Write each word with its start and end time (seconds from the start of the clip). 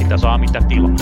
Mitä 0.00 0.16
saa, 0.16 0.38
mitä 0.38 0.60
tilaa. 0.68 0.96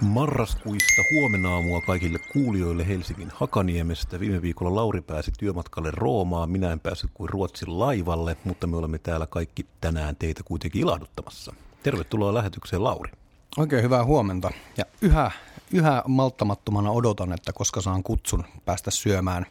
Marraskuista 0.00 1.02
huomenna 1.12 1.54
aamua 1.54 1.80
kaikille 1.80 2.18
kuulijoille 2.32 2.88
Helsingin 2.88 3.32
Hakaniemestä. 3.34 4.20
Viime 4.20 4.42
viikolla 4.42 4.74
Lauri 4.74 5.00
pääsi 5.00 5.32
työmatkalle 5.38 5.90
Roomaan, 5.90 6.50
minä 6.50 6.72
en 6.72 6.80
päässyt 6.80 7.10
kuin 7.14 7.28
Ruotsin 7.30 7.78
laivalle, 7.78 8.36
mutta 8.44 8.66
me 8.66 8.76
olemme 8.76 8.98
täällä 8.98 9.26
kaikki 9.26 9.66
tänään 9.80 10.16
teitä 10.16 10.42
kuitenkin 10.44 10.82
ilahduttamassa. 10.82 11.54
Tervetuloa 11.86 12.34
lähetykseen 12.34 12.84
Lauri. 12.84 13.12
Oikein 13.56 13.82
hyvää 13.82 14.04
huomenta 14.04 14.50
ja 14.76 14.84
yhä, 15.02 15.30
yhä 15.72 16.02
malttamattomana 16.08 16.90
odotan, 16.90 17.32
että 17.32 17.52
koska 17.52 17.80
saan 17.80 18.02
kutsun 18.02 18.44
päästä 18.64 18.90
syömään 18.90 19.46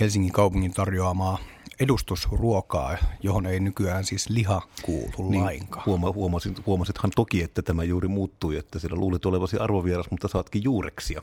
Helsingin 0.00 0.32
kaupungin 0.32 0.72
tarjoamaa 0.72 1.38
edustusruokaa, 1.80 2.96
johon 3.22 3.46
ei 3.46 3.60
nykyään 3.60 4.04
siis 4.04 4.28
liha 4.28 4.62
kuulu 4.82 5.30
niin, 5.30 5.44
lainkaan. 5.44 5.86
Huoma, 5.86 6.12
huomasin, 6.12 6.54
huomasithan 6.66 7.10
toki, 7.16 7.42
että 7.42 7.62
tämä 7.62 7.84
juuri 7.84 8.08
muuttui, 8.08 8.56
että 8.56 8.78
siellä 8.78 8.96
luulit 8.96 9.26
olevasi 9.26 9.56
arvovieras, 9.56 10.10
mutta 10.10 10.28
saatkin 10.28 10.64
juureksia. 10.64 11.22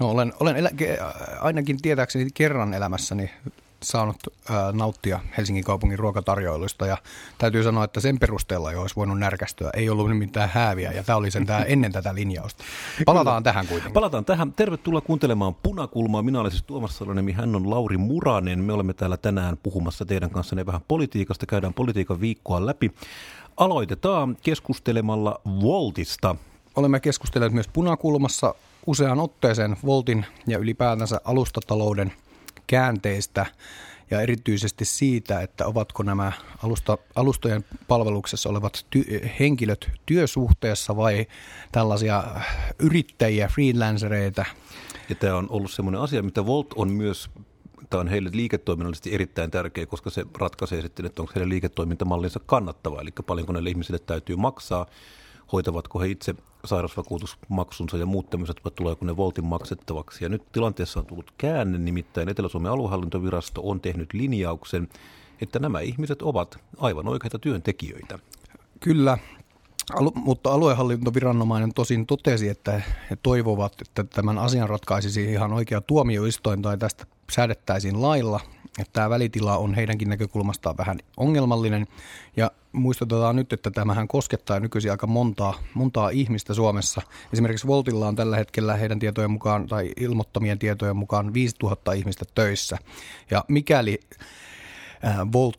No, 0.00 0.10
olen, 0.10 0.32
olen 0.40 0.56
elä, 0.56 0.70
ainakin 1.40 1.82
tietääkseni 1.82 2.28
kerran 2.34 2.74
elämässäni 2.74 3.30
saanut 3.86 4.16
ää, 4.50 4.72
nauttia 4.72 5.20
Helsingin 5.38 5.64
kaupungin 5.64 5.98
ruokatarjoiluista 5.98 6.86
ja 6.86 6.98
täytyy 7.38 7.62
sanoa, 7.62 7.84
että 7.84 8.00
sen 8.00 8.18
perusteella 8.18 8.72
jo 8.72 8.80
olisi 8.80 8.96
voinut 8.96 9.18
närkästyä. 9.18 9.70
Ei 9.74 9.90
ollut 9.90 10.18
mitään 10.18 10.50
hääviä 10.52 10.92
ja 10.92 11.02
tämä 11.02 11.16
oli 11.16 11.30
sen 11.30 11.46
tämä 11.46 11.62
ennen 11.62 11.92
tätä 11.92 12.14
linjausta. 12.14 12.64
Palataan 13.06 13.42
Kyllä. 13.42 13.52
tähän 13.52 13.66
kuitenkin. 13.66 13.92
Palataan 13.92 14.24
tähän. 14.24 14.52
Tervetuloa 14.52 15.00
kuuntelemaan 15.00 15.54
Punakulmaa. 15.54 16.22
Minä 16.22 16.40
olen 16.40 16.50
siis 16.50 16.62
Tuomas 16.62 16.98
Salonemi, 16.98 17.32
hän 17.32 17.56
on 17.56 17.70
Lauri 17.70 17.96
Muranen. 17.96 18.64
Me 18.64 18.72
olemme 18.72 18.94
täällä 18.94 19.16
tänään 19.16 19.56
puhumassa 19.62 20.04
teidän 20.04 20.30
kanssanne 20.30 20.66
vähän 20.66 20.80
politiikasta. 20.88 21.46
Käydään 21.46 21.74
politiikan 21.74 22.20
viikkoa 22.20 22.66
läpi. 22.66 22.92
Aloitetaan 23.56 24.36
keskustelemalla 24.42 25.40
Voltista. 25.62 26.36
Olemme 26.76 27.00
keskustelleet 27.00 27.52
myös 27.52 27.68
Punakulmassa 27.68 28.54
useaan 28.86 29.20
otteeseen 29.20 29.76
Voltin 29.86 30.26
ja 30.46 30.58
ylipäätänsä 30.58 31.20
alustatalouden– 31.24 32.12
käänteistä 32.66 33.46
ja 34.10 34.20
erityisesti 34.20 34.84
siitä, 34.84 35.40
että 35.40 35.66
ovatko 35.66 36.02
nämä 36.02 36.32
alusta, 36.62 36.98
alustojen 37.14 37.64
palveluksessa 37.88 38.48
olevat 38.48 38.86
ty- 38.96 39.28
henkilöt 39.40 39.90
työsuhteessa 40.06 40.96
vai 40.96 41.26
tällaisia 41.72 42.24
yrittäjiä, 42.78 43.48
freelancereita. 43.48 44.44
Ja 45.08 45.14
tämä 45.14 45.36
on 45.36 45.46
ollut 45.50 45.70
semmoinen 45.70 46.00
asia, 46.00 46.22
mitä 46.22 46.46
Volt 46.46 46.74
on 46.76 46.92
myös 46.92 47.30
tämä 47.90 48.00
on 48.00 48.08
heille 48.08 48.30
liiketoiminnallisesti 48.32 49.14
erittäin 49.14 49.50
tärkeä, 49.50 49.86
koska 49.86 50.10
se 50.10 50.26
ratkaisee 50.38 50.82
sitten, 50.82 51.06
että 51.06 51.22
onko 51.22 51.32
heidän 51.34 51.48
liiketoimintamallinsa 51.48 52.40
kannattava, 52.46 53.00
eli 53.00 53.10
paljonko 53.26 53.52
näille 53.52 53.70
ihmisille 53.70 53.98
täytyy 53.98 54.36
maksaa, 54.36 54.86
hoitavatko 55.52 56.00
he 56.00 56.08
itse 56.08 56.34
sairausvakuutusmaksunsa 56.66 57.96
ja 57.96 58.06
muut 58.06 58.30
tämmöiset, 58.30 58.64
vai 58.64 58.72
tuleeko 58.74 59.04
ne 59.04 59.16
Voltin 59.16 59.44
maksettavaksi. 59.44 60.24
Ja 60.24 60.28
nyt 60.28 60.52
tilanteessa 60.52 61.00
on 61.00 61.06
tullut 61.06 61.32
käänne, 61.38 61.78
nimittäin 61.78 62.28
Etelä-Suomen 62.28 62.72
aluehallintovirasto 62.72 63.60
on 63.64 63.80
tehnyt 63.80 64.12
linjauksen, 64.12 64.88
että 65.40 65.58
nämä 65.58 65.80
ihmiset 65.80 66.22
ovat 66.22 66.58
aivan 66.78 67.08
oikeita 67.08 67.38
työntekijöitä. 67.38 68.18
Kyllä, 68.80 69.18
Alu, 69.94 70.12
mutta 70.14 70.52
aluehallintoviranomainen 70.52 71.74
tosin 71.74 72.06
totesi, 72.06 72.48
että 72.48 72.82
he 73.10 73.16
toivovat, 73.22 73.72
että 73.80 74.04
tämän 74.04 74.38
asian 74.38 74.68
ratkaisisi 74.68 75.32
ihan 75.32 75.52
oikea 75.52 75.80
tuomioistuin 75.80 76.62
tai 76.62 76.78
tästä 76.78 77.06
säädettäisiin 77.32 78.02
lailla, 78.02 78.40
että 78.78 78.92
tämä 78.92 79.10
välitila 79.10 79.56
on 79.56 79.74
heidänkin 79.74 80.08
näkökulmastaan 80.08 80.76
vähän 80.76 80.98
ongelmallinen. 81.16 81.86
Ja 82.36 82.50
muistutetaan 82.72 83.36
nyt, 83.36 83.52
että 83.52 83.70
tämähän 83.70 84.08
koskettaa 84.08 84.60
nykyisin 84.60 84.90
aika 84.90 85.06
montaa, 85.06 85.58
montaa 85.74 86.10
ihmistä 86.10 86.54
Suomessa. 86.54 87.02
Esimerkiksi 87.32 87.66
Voltilla 87.66 88.08
on 88.08 88.16
tällä 88.16 88.36
hetkellä 88.36 88.76
heidän 88.76 88.98
tietojen 88.98 89.30
mukaan 89.30 89.66
tai 89.66 89.92
ilmoittamien 89.96 90.58
tietojen 90.58 90.96
mukaan 90.96 91.34
5000 91.34 91.92
ihmistä 91.92 92.24
töissä. 92.34 92.78
Ja 93.30 93.44
mikäli 93.48 94.00
äh, 95.04 95.16
Volt 95.32 95.56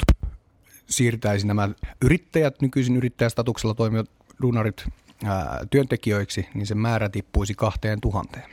siirtäisi 0.90 1.48
nämä 1.48 1.70
yrittäjät, 2.02 2.62
nykyisin 2.62 2.98
yrittäjästatuksella 2.98 3.74
toimivat 3.74 4.10
duunarit 4.42 4.86
ää, 5.26 5.66
työntekijöiksi, 5.70 6.48
niin 6.54 6.68
se 6.68 6.76
määrä 6.76 7.10
tippuisi 7.10 7.54
kahteen 7.54 8.02
tuhanteen. 8.02 8.46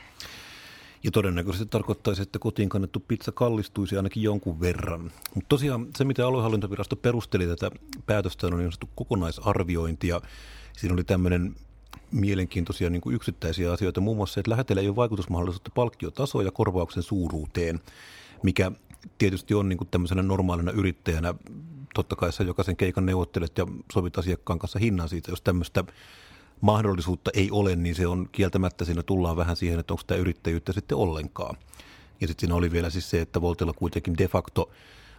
Ja 1.05 1.11
todennäköisesti 1.11 1.67
tarkoittaisi, 1.67 2.23
että 2.23 2.39
kotiin 2.39 2.69
kannettu 2.69 3.01
pizza 3.01 3.33
kallistuisi 3.33 3.97
ainakin 3.97 4.23
jonkun 4.23 4.61
verran. 4.61 5.13
Mutta 5.35 5.49
tosiaan 5.49 5.87
se, 5.97 6.05
mitä 6.05 6.27
aluehallintovirasto 6.27 6.97
perusteli 6.97 7.47
tätä 7.47 7.71
päätöstä, 8.07 8.47
on 8.47 8.53
niin 8.53 8.73
sanottu 8.73 8.89
kokonaisarviointi. 8.95 10.09
Ja 10.09 10.21
siinä 10.73 10.95
oli 10.95 11.05
tämmöinen 11.05 11.55
mielenkiintoisia 12.11 12.91
niin 12.91 13.01
kuin 13.01 13.17
yksittäisiä 13.17 13.73
asioita, 13.73 14.01
muun 14.01 14.17
muassa, 14.17 14.41
että 14.41 14.51
lähetellä 14.51 14.83
ei 14.83 14.89
ole 14.89 14.97
vaikutusmahdollisuutta 14.97 15.71
palkkiotasoa 15.75 16.43
ja 16.43 16.51
korvauksen 16.51 17.03
suuruuteen, 17.03 17.81
mikä 18.43 18.73
tietysti 19.19 19.55
on 19.55 19.69
niin 19.69 19.79
kuin 19.79 19.89
tämmöisenä 19.91 20.23
normaalina 20.23 20.71
yrittäjänä 20.71 21.35
totta 21.95 22.17
kai 22.17 22.33
sä 22.33 22.45
jokaisen 22.45 22.77
keikan 22.77 23.07
neuvottelet 23.07 23.59
ja 23.59 23.67
sovit 23.93 24.19
asiakkaan 24.19 24.59
kanssa 24.59 24.79
hinnan 24.79 25.09
siitä. 25.09 25.33
Jos 25.33 25.43
tämmöistä 25.43 25.85
mahdollisuutta 26.61 27.31
ei 27.35 27.51
ole, 27.51 27.77
niin 27.77 27.95
se 27.95 28.07
on 28.07 28.29
kieltämättä 28.33 28.85
siinä 28.85 29.03
tullaan 29.03 29.37
vähän 29.37 29.57
siihen, 29.57 29.81
että 29.81 29.95
onko 29.95 30.03
tämä 30.07 30.21
yrittäjyyttä 30.21 30.73
sitten 30.73 30.99
ollenkaan. 30.99 31.57
Ja 32.21 32.27
sitten 32.29 32.41
siinä 32.41 32.55
oli 32.55 32.73
vielä 32.73 32.91
siis 32.91 33.11
se, 33.11 33.21
että 33.21 33.41
Voltilla 33.41 33.73
kuitenkin 33.73 34.19
de 34.19 34.29
facto 34.29 34.71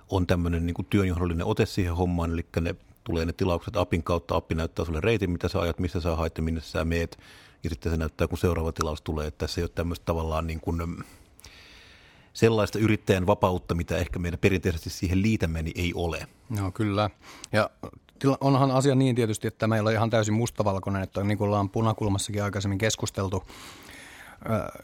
on 0.09 0.27
tämmöinen 0.27 0.65
niin 0.65 0.73
kuin 0.73 0.85
työnjohdollinen 0.89 1.45
ote 1.45 1.65
siihen 1.65 1.95
hommaan, 1.95 2.31
eli 2.31 2.45
ne 2.61 2.75
tulee 3.03 3.25
ne 3.25 3.33
tilaukset 3.33 3.77
appin 3.77 4.03
kautta, 4.03 4.35
appi 4.35 4.55
näyttää 4.55 4.85
sulle 4.85 5.01
reitin, 5.01 5.31
mitä 5.31 5.47
sä 5.47 5.59
ajat, 5.59 5.79
missä 5.79 6.01
sä 6.01 6.15
haet 6.15 6.37
ja 6.37 6.43
minne 6.43 6.61
sä 6.61 6.85
meet, 6.85 7.19
ja 7.63 7.69
sitten 7.69 7.91
se 7.91 7.97
näyttää, 7.97 8.27
kun 8.27 8.37
seuraava 8.37 8.71
tilaus 8.71 9.01
tulee, 9.01 9.27
että 9.27 9.37
tässä 9.37 9.61
ei 9.61 9.63
ole 9.63 9.71
tämmöistä 9.75 10.05
tavallaan 10.05 10.47
niin 10.47 10.59
kuin 10.59 11.03
sellaista 12.33 12.79
yrittäjän 12.79 13.27
vapautta, 13.27 13.75
mitä 13.75 13.97
ehkä 13.97 14.19
meidän 14.19 14.39
perinteisesti 14.39 14.89
siihen 14.89 15.21
liitämme, 15.21 15.61
niin 15.61 15.79
ei 15.79 15.93
ole. 15.95 16.27
No 16.49 16.71
kyllä. 16.71 17.09
Ja 17.51 17.69
onhan 18.41 18.71
asia 18.71 18.95
niin 18.95 19.15
tietysti, 19.15 19.47
että 19.47 19.67
meillä 19.67 19.87
on 19.87 19.93
ihan 19.93 20.09
täysin 20.09 20.33
mustavalkoinen, 20.33 21.03
että 21.03 21.23
niin 21.23 21.37
kuin 21.37 21.47
ollaan 21.47 21.69
punakulmassakin 21.69 22.43
aikaisemmin 22.43 22.77
keskusteltu, 22.77 23.43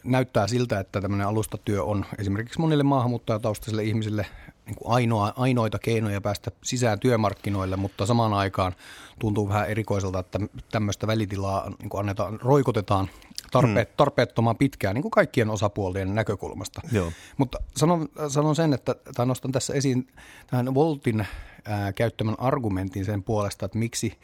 näyttää 0.04 0.46
siltä, 0.46 0.80
että 0.80 1.00
tämmöinen 1.00 1.26
alustatyö 1.26 1.84
on 1.84 2.06
esimerkiksi 2.18 2.60
monille 2.60 2.84
maahanmuuttajataustaisille 2.84 3.84
ihmisille 3.84 4.26
niin 4.66 4.76
kuin 4.76 4.94
ainoa, 4.94 5.32
ainoita 5.36 5.78
keinoja 5.78 6.20
päästä 6.20 6.50
sisään 6.64 7.00
työmarkkinoille, 7.00 7.76
mutta 7.76 8.06
samaan 8.06 8.34
aikaan 8.34 8.72
tuntuu 9.18 9.48
vähän 9.48 9.68
erikoiselta, 9.68 10.18
että 10.18 10.40
tämmöistä 10.70 11.06
välitilaa 11.06 11.70
niin 11.78 11.88
kuin 11.88 12.00
annetaan, 12.00 12.40
roikotetaan 12.42 13.10
tarpeet, 13.52 13.88
hmm. 13.88 13.96
tarpeettoman 13.96 14.56
pitkään 14.56 14.94
niin 14.94 15.02
kuin 15.02 15.10
kaikkien 15.10 15.50
osapuolien 15.50 16.14
näkökulmasta. 16.14 16.80
Joo. 16.92 17.12
Mutta 17.36 17.58
sanon, 17.76 18.08
sanon 18.28 18.56
sen, 18.56 18.72
että 18.72 18.94
tai 19.14 19.26
nostan 19.26 19.52
tässä 19.52 19.74
esiin 19.74 20.06
tähän 20.46 20.74
Voltin 20.74 21.26
ää, 21.64 21.92
käyttämän 21.92 22.34
argumentin 22.38 23.04
sen 23.04 23.22
puolesta, 23.22 23.66
että 23.66 23.78
miksi 23.78 24.18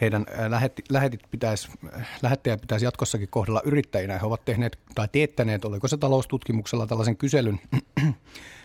heidän 0.00 0.26
lähetti, 0.48 0.82
lähetit 0.90 1.20
pitäisi, 1.30 1.68
lähettäjä 2.22 2.56
pitäisi 2.56 2.84
jatkossakin 2.84 3.28
kohdella 3.28 3.62
yrittäjinä. 3.64 4.18
He 4.18 4.26
ovat 4.26 4.44
tehneet 4.44 4.78
tai 4.94 5.08
teettäneet, 5.12 5.64
oliko 5.64 5.88
se 5.88 5.96
taloustutkimuksella 5.96 6.86
tällaisen 6.86 7.16
kyselyn 7.16 7.60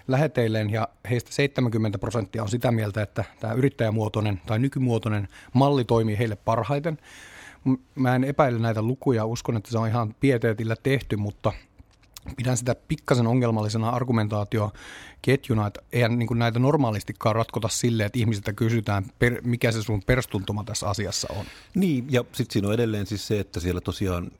läheteilleen 0.07 0.69
ja 0.69 0.88
heistä 1.09 1.31
70 1.33 1.97
prosenttia 1.97 2.44
on 2.44 2.50
sitä 2.50 2.72
mieltä, 2.72 3.01
että 3.01 3.23
tämä 3.39 3.53
yrittäjämuotoinen 3.53 4.41
tai 4.45 4.59
nykymuotoinen 4.59 5.28
malli 5.53 5.85
toimii 5.85 6.18
heille 6.18 6.36
parhaiten. 6.36 6.98
Mä 7.96 8.16
en 8.16 8.24
epäile 8.24 8.60
näitä 8.60 8.81
lukuja, 8.81 9.25
uskon, 9.25 9.58
että 9.58 9.72
se 9.72 9.78
on 9.78 9.88
ihan 9.88 10.16
pieteetillä 10.19 10.75
tehty, 10.84 11.18
mutta 11.18 11.54
pidän 12.38 12.58
sitä 12.58 12.75
pikkasen 12.88 13.28
ongelmallisena 13.28 13.90
argumentaatioketjuna, 13.90 15.68
että 15.68 15.81
eihän 15.92 16.19
niin 16.19 16.40
näitä 16.40 16.60
normaalistikaan 16.60 17.36
ratkota 17.36 17.68
silleen, 17.68 18.08
että 18.08 18.19
ihmisiltä 18.19 18.54
kysytään, 18.54 19.06
per, 19.19 19.42
mikä 19.44 19.72
se 19.72 19.81
sun 19.81 20.02
perstuntuma 20.06 20.63
tässä 20.63 20.90
asiassa 20.90 21.28
on. 21.38 21.46
Niin, 21.75 22.06
ja 22.10 22.24
sitten 22.31 22.54
siinä 22.54 22.68
on 22.68 22.74
edelleen 22.74 23.06
siis 23.06 23.28
se, 23.28 23.40
että 23.40 23.60
siellä 23.60 23.81
tosiaan 23.81 24.31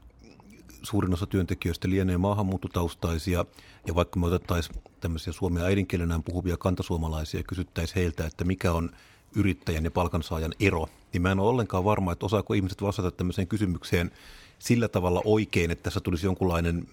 suurin 0.84 1.14
osa 1.14 1.26
työntekijöistä 1.26 1.90
lienee 1.90 2.18
maahanmuuttotaustaisia, 2.18 3.46
ja 3.88 3.96
vaikka 3.96 4.20
me 4.20 4.26
otettaisiin 4.26 4.82
tämmöisiä 5.00 5.34
suomea 5.34 5.64
äidinkielenään 5.64 6.24
puhuvia 6.24 6.58
kantasuomalaisia 6.58 7.40
ja 7.40 7.44
kysyttäisiin 7.44 7.96
heiltä, 7.96 8.26
että 8.26 8.44
mikä 8.44 8.72
on 8.72 8.90
yrittäjän 9.36 9.84
ja 9.84 9.92
palkansaajan 9.92 10.54
ero, 10.60 10.88
niin 11.14 11.22
mä 11.22 11.32
en 11.32 11.40
ole 11.40 11.50
ollenkaan 11.50 11.84
varma, 11.84 12.12
että 12.12 12.26
osaako 12.26 12.54
ihmiset 12.54 12.82
vastata 12.82 13.12
tämmöiseen 13.12 13.48
kysymykseen 13.48 14.12
sillä 14.60 14.88
tavalla 14.88 15.22
oikein, 15.26 15.72
että 15.72 15.84
tässä 15.84 16.00
tulisi 16.00 16.26
jonkunlainen 16.26 16.88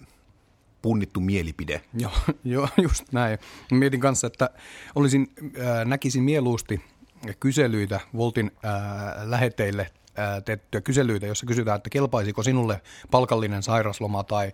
punnittu 0.81 1.19
mielipide. 1.19 1.81
Joo, 1.93 2.11
jo, 2.43 2.67
just 2.81 3.03
näin. 3.11 3.37
Mietin 3.71 3.99
kanssa, 3.99 4.27
että 4.27 4.49
olisin, 4.95 5.27
äh, 5.43 5.85
näkisin 5.85 6.23
mieluusti 6.23 6.81
kyselyitä, 7.39 7.99
Voltin 8.17 8.51
ää, 8.63 9.21
läheteille 9.23 9.91
tehtyjä 10.45 10.81
kyselyitä, 10.81 11.27
jossa 11.27 11.45
kysytään, 11.45 11.77
että 11.77 11.89
kelpaisiko 11.89 12.43
sinulle 12.43 12.81
palkallinen 13.11 13.63
sairasloma 13.63 14.23
tai 14.23 14.51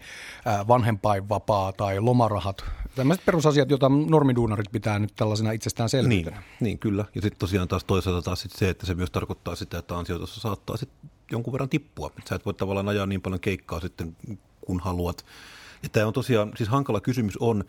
vanhempainvapaa 0.67 1.73
tai 1.73 1.99
lomarahat. 1.99 2.65
Tällaiset 2.95 3.25
perusasiat, 3.25 3.69
joita 3.69 3.89
normiduunarit 3.89 4.71
pitää 4.71 4.99
nyt 4.99 5.15
tällaisena 5.15 5.51
itsestäänselvyytenä. 5.51 6.37
Niin, 6.37 6.45
niin 6.59 6.79
kyllä. 6.79 7.05
Ja 7.15 7.21
sitten 7.21 7.39
tosiaan 7.39 7.67
taas 7.67 7.83
toisaalta 7.83 8.21
taas 8.21 8.41
sit 8.41 8.51
se, 8.51 8.69
että 8.69 8.85
se 8.85 8.95
myös 8.95 9.11
tarkoittaa 9.11 9.55
sitä, 9.55 9.77
että 9.77 9.97
ansiotossa 9.97 10.41
saattaa 10.41 10.77
sitten 10.77 11.09
jonkun 11.31 11.53
verran 11.53 11.69
tippua. 11.69 12.11
Et 12.19 12.27
sä 12.27 12.35
et 12.35 12.45
voi 12.45 12.53
tavallaan 12.53 12.87
ajaa 12.87 13.05
niin 13.05 13.21
paljon 13.21 13.39
keikkaa 13.39 13.79
sitten, 13.79 14.17
kun 14.61 14.79
haluat. 14.79 15.25
Ja 15.83 15.89
tämä 15.89 16.07
on 16.07 16.13
tosiaan, 16.13 16.51
siis 16.57 16.69
hankala 16.69 17.01
kysymys 17.01 17.37
on, 17.37 17.63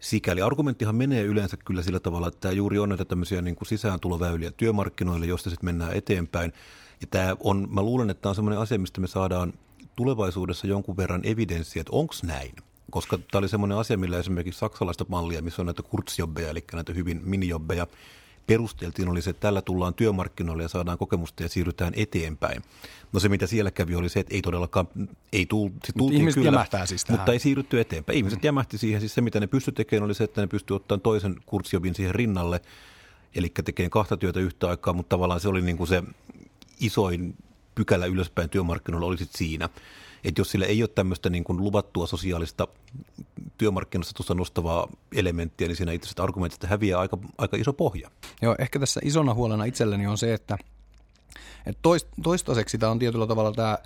sikäli. 0.00 0.42
Argumenttihan 0.42 0.94
menee 0.94 1.22
yleensä 1.22 1.56
kyllä 1.56 1.82
sillä 1.82 2.00
tavalla, 2.00 2.28
että 2.28 2.40
tämä 2.40 2.52
juuri 2.52 2.78
on 2.78 2.88
näitä 2.88 3.04
tämmöisiä 3.04 3.42
niin 3.42 3.56
kuin 3.56 3.68
sisääntuloväyliä 3.68 4.50
työmarkkinoille, 4.50 5.26
josta 5.26 5.50
sitten 5.50 5.66
mennään 5.66 5.92
eteenpäin. 5.92 6.52
Ja 7.00 7.06
tämä 7.10 7.36
on, 7.40 7.68
mä 7.70 7.82
luulen, 7.82 8.10
että 8.10 8.22
tämä 8.22 8.30
on 8.30 8.34
semmoinen 8.34 8.60
asia, 8.60 8.78
mistä 8.78 9.00
me 9.00 9.06
saadaan 9.06 9.52
tulevaisuudessa 9.96 10.66
jonkun 10.66 10.96
verran 10.96 11.20
evidenssiä, 11.24 11.80
että 11.80 11.92
onko 11.92 12.14
näin. 12.22 12.52
Koska 12.90 13.18
tämä 13.18 13.38
oli 13.38 13.48
semmoinen 13.48 13.78
asia, 13.78 13.96
millä 13.98 14.18
esimerkiksi 14.18 14.58
saksalaista 14.58 15.04
mallia, 15.08 15.42
missä 15.42 15.62
on 15.62 15.66
näitä 15.66 15.82
kurzjobbeja, 15.82 16.50
eli 16.50 16.64
näitä 16.72 16.92
hyvin 16.92 17.20
minijobbeja, 17.24 17.86
perusteltiin, 18.46 19.08
oli 19.08 19.22
se, 19.22 19.30
että 19.30 19.40
tällä 19.40 19.62
tullaan 19.62 19.94
työmarkkinoille 19.94 20.62
ja 20.62 20.68
saadaan 20.68 20.98
kokemusta 20.98 21.42
ja 21.42 21.48
siirrytään 21.48 21.92
eteenpäin. 21.96 22.62
No 23.12 23.20
se, 23.20 23.28
mitä 23.28 23.46
siellä 23.46 23.70
kävi, 23.70 23.94
oli 23.94 24.08
se, 24.08 24.20
että 24.20 24.34
ei 24.34 24.42
todellakaan, 24.42 24.88
ei 25.32 25.46
tullut, 25.46 25.72
tultiin 25.98 26.20
ihmiset 26.20 26.42
kyllä, 26.42 26.66
siis 26.84 27.04
tähän. 27.04 27.20
mutta 27.20 27.32
ei 27.32 27.38
siirrytty 27.38 27.80
eteenpäin. 27.80 28.16
Ihmiset 28.16 28.42
mm. 28.42 28.46
jämähti 28.46 28.78
siihen, 28.78 29.00
siis 29.00 29.14
se, 29.14 29.20
mitä 29.20 29.40
ne 29.40 29.46
pysty 29.46 29.72
tekemään, 29.72 30.04
oli 30.04 30.14
se, 30.14 30.24
että 30.24 30.40
ne 30.40 30.46
pysty 30.46 30.74
ottamaan 30.74 31.00
toisen 31.00 31.36
kurssijobin 31.46 31.94
siihen 31.94 32.14
rinnalle, 32.14 32.60
eli 33.34 33.52
tekemään 33.64 33.90
kahta 33.90 34.16
työtä 34.16 34.40
yhtä 34.40 34.68
aikaa, 34.68 34.94
mutta 34.94 35.08
tavallaan 35.08 35.40
se 35.40 35.48
oli 35.48 35.62
niin 35.62 35.76
kuin 35.76 35.88
se 35.88 36.02
isoin 36.80 37.34
pykälä 37.74 38.06
ylöspäin 38.06 38.50
työmarkkinoilla 38.50 39.06
oli 39.06 39.16
siinä. 39.30 39.68
Että 40.24 40.40
jos 40.40 40.50
sillä 40.50 40.66
ei 40.66 40.82
ole 40.82 40.90
tämmöistä 40.94 41.30
niin 41.30 41.44
kuin 41.44 41.60
luvattua 41.60 42.06
sosiaalista 42.06 42.68
työmarkkinoista 43.58 44.14
tuosta 44.14 44.34
nostavaa 44.34 44.88
elementtiä, 45.14 45.68
niin 45.68 45.76
siinä 45.76 45.92
itse 45.92 46.06
asiassa 46.06 46.22
argumentista 46.22 46.66
häviää 46.66 47.00
aika, 47.00 47.18
aika 47.38 47.56
iso 47.56 47.72
pohja. 47.72 48.10
Joo, 48.42 48.56
ehkä 48.58 48.78
tässä 48.78 49.00
isona 49.04 49.34
huolena 49.34 49.64
itselleni 49.64 50.06
on 50.06 50.18
se, 50.18 50.34
että, 50.34 50.58
että 51.66 51.88
toistaiseksi 52.22 52.78
tämä 52.78 52.92
on 52.92 52.98
tietyllä 52.98 53.26
tavalla 53.26 53.52
tämä 53.52 53.78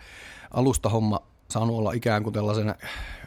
alustahomma 0.51 1.21
saanut 1.51 1.77
olla 1.77 1.93
ikään 1.93 2.23
kuin 2.23 2.35
tällaisen 2.35 2.75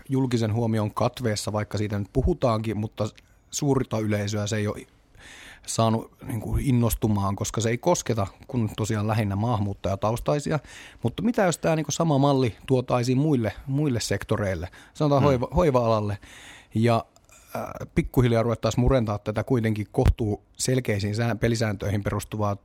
julkisen 0.09 0.53
huomion 0.53 0.93
katveessa, 0.93 1.53
vaikka 1.53 1.77
siitä 1.77 1.99
nyt 1.99 2.09
puhutaankin, 2.13 2.77
mutta 2.77 3.09
suurta 3.51 3.99
yleisöä 3.99 4.47
se 4.47 4.57
ei 4.57 4.67
ole 4.67 4.87
saanut 5.67 6.11
niin 6.27 6.41
kuin 6.41 6.65
innostumaan, 6.65 7.35
koska 7.35 7.61
se 7.61 7.69
ei 7.69 7.77
kosketa 7.77 8.27
kun 8.47 8.69
tosiaan 8.77 9.07
lähinnä 9.07 9.35
maahanmuuttajataustaisia. 9.35 10.59
Mutta 11.03 11.23
mitä 11.23 11.43
jos 11.43 11.57
tämä 11.57 11.75
niin 11.75 11.85
kuin 11.85 11.93
sama 11.93 12.17
malli 12.17 12.55
tuotaisiin 12.65 13.17
muille, 13.17 13.53
muille 13.67 13.99
sektoreille, 13.99 14.69
sanotaan 14.93 15.21
hmm. 15.21 15.27
hoiva, 15.27 15.47
hoiva-alalle, 15.55 16.17
ja 16.75 17.05
äh, 17.55 17.63
pikkuhiljaa 17.95 18.43
ruvettaisiin 18.43 18.81
murentaa 18.81 19.17
tätä 19.17 19.43
kuitenkin 19.43 19.87
kohtuu 19.91 20.43
selkeisiin 20.57 21.15
pelisääntöihin 21.39 22.03
perustuvaa 22.03 22.57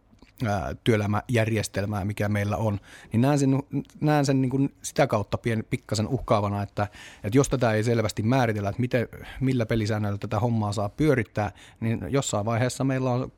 työelämäjärjestelmää, 0.84 2.04
mikä 2.04 2.28
meillä 2.28 2.56
on, 2.56 2.80
niin 3.12 3.20
näen 3.20 3.38
sen, 3.38 3.62
näen 4.00 4.26
sen 4.26 4.42
niin 4.42 4.50
kuin 4.50 4.74
sitä 4.82 5.06
kautta 5.06 5.38
pien, 5.38 5.64
pikkasen 5.70 6.08
uhkaavana, 6.08 6.62
että, 6.62 6.88
että 7.24 7.38
jos 7.38 7.48
tätä 7.48 7.72
ei 7.72 7.84
selvästi 7.84 8.22
määritellä, 8.22 8.68
että 8.68 8.80
miten, 8.80 9.08
millä 9.40 9.66
pelisäännöillä 9.66 10.18
tätä 10.18 10.40
hommaa 10.40 10.72
saa 10.72 10.88
pyörittää, 10.88 11.52
niin 11.80 12.00
jossain 12.08 12.44
vaiheessa 12.44 12.84
meillä 12.84 13.10
on 13.10 13.32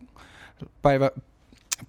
päivä, 0.82 1.10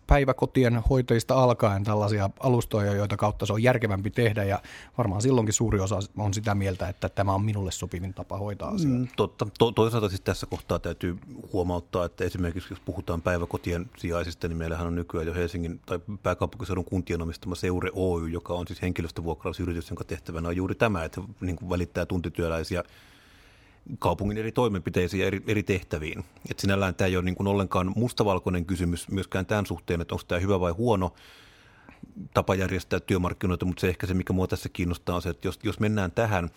päiväkotien 0.08 0.84
hoitajista 0.90 1.44
alkaen 1.44 1.84
tällaisia 1.84 2.30
alustoja, 2.40 2.94
joita 2.94 3.18
kautta 3.18 3.46
se 3.46 3.54
on 3.54 3.64
järkevämpi 3.64 4.10
tehdä 4.10 4.44
ja 4.44 4.62
varmaan 4.98 5.22
silloinkin 5.22 5.54
suuri 5.54 5.80
osa 5.80 6.00
on 6.18 6.34
sitä 6.34 6.56
mieltä, 6.56 6.90
että 6.90 7.10
tämä 7.10 7.34
on 7.34 7.46
minulle 7.46 7.72
sopivin 7.72 8.14
tapa 8.14 8.38
hoitaa 8.38 8.70
asiaa. 8.70 8.94
Mm, 8.94 9.08
totta. 9.16 9.48
To- 9.60 9.72
toisaalta 9.72 10.10
siis 10.10 10.22
tässä 10.22 10.46
kohtaa 10.46 10.80
täytyy 10.80 11.18
huomauttaa, 11.54 12.06
että 12.06 12.24
esimerkiksi 12.24 12.74
jos 12.74 12.80
puhutaan 12.80 13.22
päiväkotien 13.22 13.90
sijaisista, 13.98 14.48
niin 14.48 14.58
meillähän 14.58 14.88
on 14.88 14.96
nykyään 14.96 15.28
jo 15.28 15.34
Helsingin 15.34 15.80
tai 15.86 16.00
pääkaupunkiseudun 16.24 16.86
kuntien 16.86 17.22
omistama 17.22 17.56
Seure 17.56 17.92
Oy, 17.94 18.30
joka 18.30 18.54
on 18.54 18.68
siis 18.68 18.82
henkilöstövuokrausyritys, 18.82 19.90
jonka 19.90 20.04
tehtävänä 20.04 20.48
on 20.48 20.56
juuri 20.56 20.76
tämä, 20.76 21.04
että 21.04 21.22
niin 21.42 21.56
kuin 21.56 21.70
välittää 21.70 22.06
tuntityöläisiä 22.06 22.84
kaupungin 24.00 24.38
eri 24.38 24.52
toimenpiteisiin 24.52 25.22
ja 25.22 25.28
eri, 25.28 25.42
eri 25.48 25.64
tehtäviin. 25.64 26.24
Et 26.52 26.60
sinällään 26.60 26.96
tämä 26.96 27.08
ei 27.08 27.18
ole 27.18 27.26
niin 27.26 27.36
kuin 27.36 27.48
ollenkaan 27.48 27.94
mustavalkoinen 27.96 28.66
kysymys 28.66 29.10
myöskään 29.10 29.46
tämän 29.46 29.66
suhteen, 29.66 30.02
että 30.02 30.16
onko 30.16 30.24
tämä 30.28 30.40
hyvä 30.40 30.60
vai 30.60 30.72
huono 30.72 31.14
tapa 32.34 32.56
järjestää 32.56 33.00
työmarkkinoita, 33.00 33.66
mutta 33.66 33.82
se 33.82 33.90
ehkä 33.90 34.08
se, 34.08 34.14
mikä 34.14 34.34
mua 34.34 34.48
tässä 34.48 34.70
kiinnostaa, 34.70 35.16
on 35.16 35.22
se, 35.22 35.30
että 35.30 35.48
jos, 35.48 35.60
jos 35.64 35.80
mennään 35.80 36.12
tähän, 36.12 36.50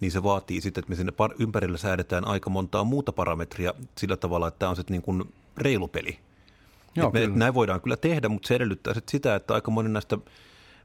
niin 0.00 0.12
se 0.12 0.22
vaatii 0.22 0.60
sitten, 0.60 0.80
että 0.80 0.90
me 0.90 0.96
sinne 0.96 1.12
ympärillä 1.38 1.78
säädetään 1.78 2.26
aika 2.26 2.50
montaa 2.50 2.84
muuta 2.84 3.12
parametria 3.12 3.74
sillä 3.98 4.16
tavalla, 4.16 4.48
että 4.48 4.58
tämä 4.58 4.70
on 4.70 4.76
sitten 4.76 4.94
niin 4.94 5.02
kuin 5.02 5.34
reilu 5.56 5.88
peli. 5.88 6.18
Joo, 6.96 7.10
me, 7.10 7.26
näin 7.26 7.54
voidaan 7.54 7.80
kyllä 7.80 7.96
tehdä, 7.96 8.28
mutta 8.28 8.48
se 8.48 8.54
edellyttää 8.54 8.94
sitten 8.94 9.12
sitä, 9.12 9.34
että 9.34 9.54
aika 9.54 9.70
moni 9.70 9.88
näistä 9.88 10.18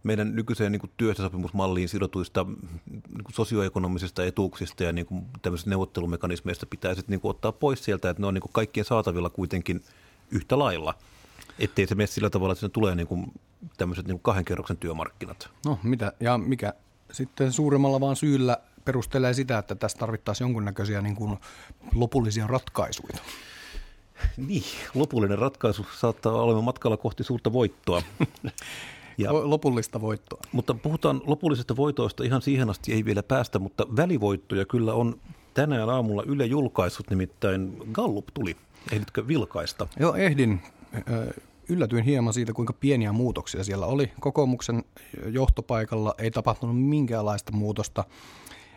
meidän 0.03 0.35
nykyiseen 0.35 0.71
niin 0.71 0.91
työehtosopimusmalliin 0.97 1.89
sidotuista 1.89 2.45
niin 2.91 3.23
kuin 3.23 3.33
sosioekonomisista 3.33 4.25
etuuksista 4.25 4.83
ja 4.83 4.91
niin 4.91 5.05
kuin 5.05 5.25
tämmöisistä 5.41 5.69
neuvottelumekanismeista 5.69 6.65
pitää 6.65 6.95
sitten 6.95 7.13
niin 7.13 7.21
kuin 7.21 7.29
ottaa 7.29 7.51
pois 7.51 7.83
sieltä, 7.83 8.09
että 8.09 8.21
ne 8.21 8.27
on 8.27 8.33
niin 8.33 8.41
kuin 8.41 8.53
kaikkien 8.53 8.85
saatavilla 8.85 9.29
kuitenkin 9.29 9.83
yhtä 10.31 10.59
lailla. 10.59 10.93
Ettei 11.59 11.87
se 11.87 11.95
mene 11.95 12.07
sillä 12.07 12.29
tavalla, 12.29 12.51
että 12.51 12.59
sinne 12.59 12.71
tulee 12.71 12.95
niin 12.95 13.07
kuin 13.07 13.31
tämmöiset 13.77 14.07
niin 14.07 14.15
kuin 14.15 14.23
kahden 14.23 14.45
kerroksen 14.45 14.77
työmarkkinat. 14.77 15.49
No 15.65 15.79
mitä, 15.83 16.13
ja 16.19 16.37
mikä 16.37 16.73
sitten 17.11 17.51
suuremmalla 17.51 17.99
vaan 17.99 18.15
syyllä 18.15 18.57
perustelee 18.85 19.33
sitä, 19.33 19.57
että 19.57 19.75
tässä 19.75 19.97
tarvittaisiin 19.97 20.45
jonkunnäköisiä 20.45 21.01
niin 21.01 21.15
kuin 21.15 21.37
lopullisia 21.95 22.47
ratkaisuja. 22.47 23.17
Niin, 24.37 24.63
lopullinen 24.93 25.37
ratkaisu 25.37 25.85
saattaa 25.97 26.33
olla 26.33 26.61
matkalla 26.61 26.97
kohti 26.97 27.23
suurta 27.23 27.53
voittoa. 27.53 28.01
Ja, 29.17 29.33
lopullista 29.33 30.01
voittoa. 30.01 30.41
Mutta 30.51 30.73
puhutaan 30.73 31.21
lopullisesta 31.25 31.75
voitoista, 31.75 32.23
ihan 32.23 32.41
siihen 32.41 32.69
asti 32.69 32.93
ei 32.93 33.05
vielä 33.05 33.23
päästä, 33.23 33.59
mutta 33.59 33.85
välivoittoja 33.95 34.65
kyllä 34.65 34.93
on 34.93 35.19
tänään 35.53 35.89
aamulla 35.89 36.23
Yle 36.25 36.45
julkaissut, 36.45 37.09
nimittäin 37.09 37.77
Gallup 37.91 38.27
tuli. 38.33 38.55
Ehditkö 38.91 39.27
vilkaista? 39.27 39.87
Joo, 39.99 40.15
ehdin. 40.15 40.61
Yllätyin 41.69 42.03
hieman 42.03 42.33
siitä, 42.33 42.53
kuinka 42.53 42.73
pieniä 42.73 43.11
muutoksia 43.11 43.63
siellä 43.63 43.85
oli. 43.85 44.11
Kokoomuksen 44.19 44.83
johtopaikalla 45.25 46.15
ei 46.17 46.31
tapahtunut 46.31 46.81
minkäänlaista 46.81 47.51
muutosta 47.51 48.03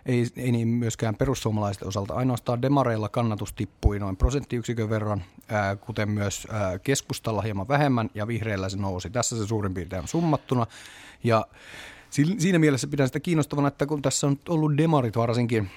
ei, 0.07 0.27
ei 0.37 0.53
niin 0.53 0.69
myöskään 0.69 1.15
perussuomalaisten 1.15 1.89
osalta. 1.89 2.15
Ainoastaan 2.15 2.63
demareilla 2.63 3.09
kannatus 3.09 3.53
tippui 3.53 3.99
noin 3.99 4.17
prosenttiyksikön 4.17 4.91
verran, 4.91 5.25
ää, 5.49 5.77
kuten 5.77 6.11
myös 6.11 6.47
ää, 6.51 6.79
keskustalla 6.79 7.43
hieman 7.43 7.69
vähemmän 7.69 8.11
ja 8.15 8.27
vihreillä 8.27 8.69
se 8.69 8.77
nousi. 8.77 9.11
Tässä 9.11 9.39
se 9.39 9.47
suurin 9.47 9.75
piirtein 9.75 10.09
summattuna. 10.09 10.67
Ja 11.25 11.47
siinä 12.39 12.59
mielessä 12.59 12.87
pidän 12.87 13.09
sitä 13.09 13.21
kiinnostavana, 13.21 13.69
että 13.69 13.87
kun 13.87 14.03
tässä 14.03 14.27
on 14.27 14.39
ollut 14.49 14.77
demarit 14.77 15.17
varsinkin 15.17 15.71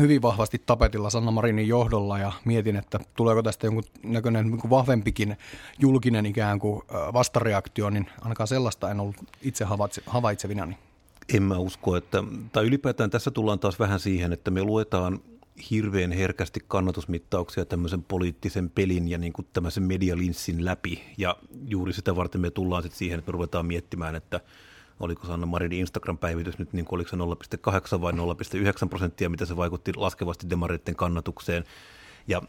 hyvin 0.00 0.22
vahvasti 0.22 0.62
tapetilla 0.66 1.10
Sanna 1.10 1.30
Marinin 1.30 1.68
johdolla 1.68 2.18
ja 2.18 2.32
mietin, 2.44 2.76
että 2.76 3.00
tuleeko 3.16 3.42
tästä 3.42 3.66
jonkun 3.66 3.84
näköinen 4.02 4.50
niin 4.50 4.70
vahvempikin 4.70 5.36
julkinen 5.78 6.26
ikään 6.26 6.58
kuin 6.58 6.82
vastareaktio, 7.12 7.90
niin 7.90 8.10
ainakaan 8.20 8.48
sellaista 8.48 8.90
en 8.90 9.00
ollut 9.00 9.16
itse 9.42 9.64
havaitse, 9.64 10.02
havaitsevinani. 10.06 10.78
En 11.34 11.42
mä 11.42 11.58
usko, 11.58 11.96
että, 11.96 12.24
tai 12.52 12.64
ylipäätään 12.64 13.10
tässä 13.10 13.30
tullaan 13.30 13.58
taas 13.58 13.78
vähän 13.78 14.00
siihen, 14.00 14.32
että 14.32 14.50
me 14.50 14.62
luetaan 14.62 15.20
hirveän 15.70 16.12
herkästi 16.12 16.60
kannatusmittauksia 16.68 17.64
tämmöisen 17.64 18.02
poliittisen 18.02 18.70
pelin 18.70 19.08
ja 19.08 19.18
niin 19.18 19.32
kuin 19.32 19.46
tämmöisen 19.52 19.82
medialinssin 19.82 20.64
läpi. 20.64 21.02
Ja 21.18 21.36
juuri 21.68 21.92
sitä 21.92 22.16
varten 22.16 22.40
me 22.40 22.50
tullaan 22.50 22.82
sitten 22.82 22.98
siihen, 22.98 23.18
että 23.18 23.28
me 23.28 23.32
ruvetaan 23.32 23.66
miettimään, 23.66 24.14
että 24.14 24.40
oliko 25.00 25.26
Sanna 25.26 25.46
Marinin 25.46 25.80
Instagram-päivitys 25.80 26.58
nyt, 26.58 26.72
niin 26.72 26.84
kuin 26.84 26.96
oliko 26.96 27.10
se 27.10 27.16
0,8 27.96 28.00
vai 28.00 28.12
0,9 28.12 28.88
prosenttia, 28.88 29.30
mitä 29.30 29.44
se 29.44 29.56
vaikutti 29.56 29.92
laskevasti 29.96 30.50
demaritten 30.50 30.96
kannatukseen. 30.96 31.64
Ja 32.28 32.42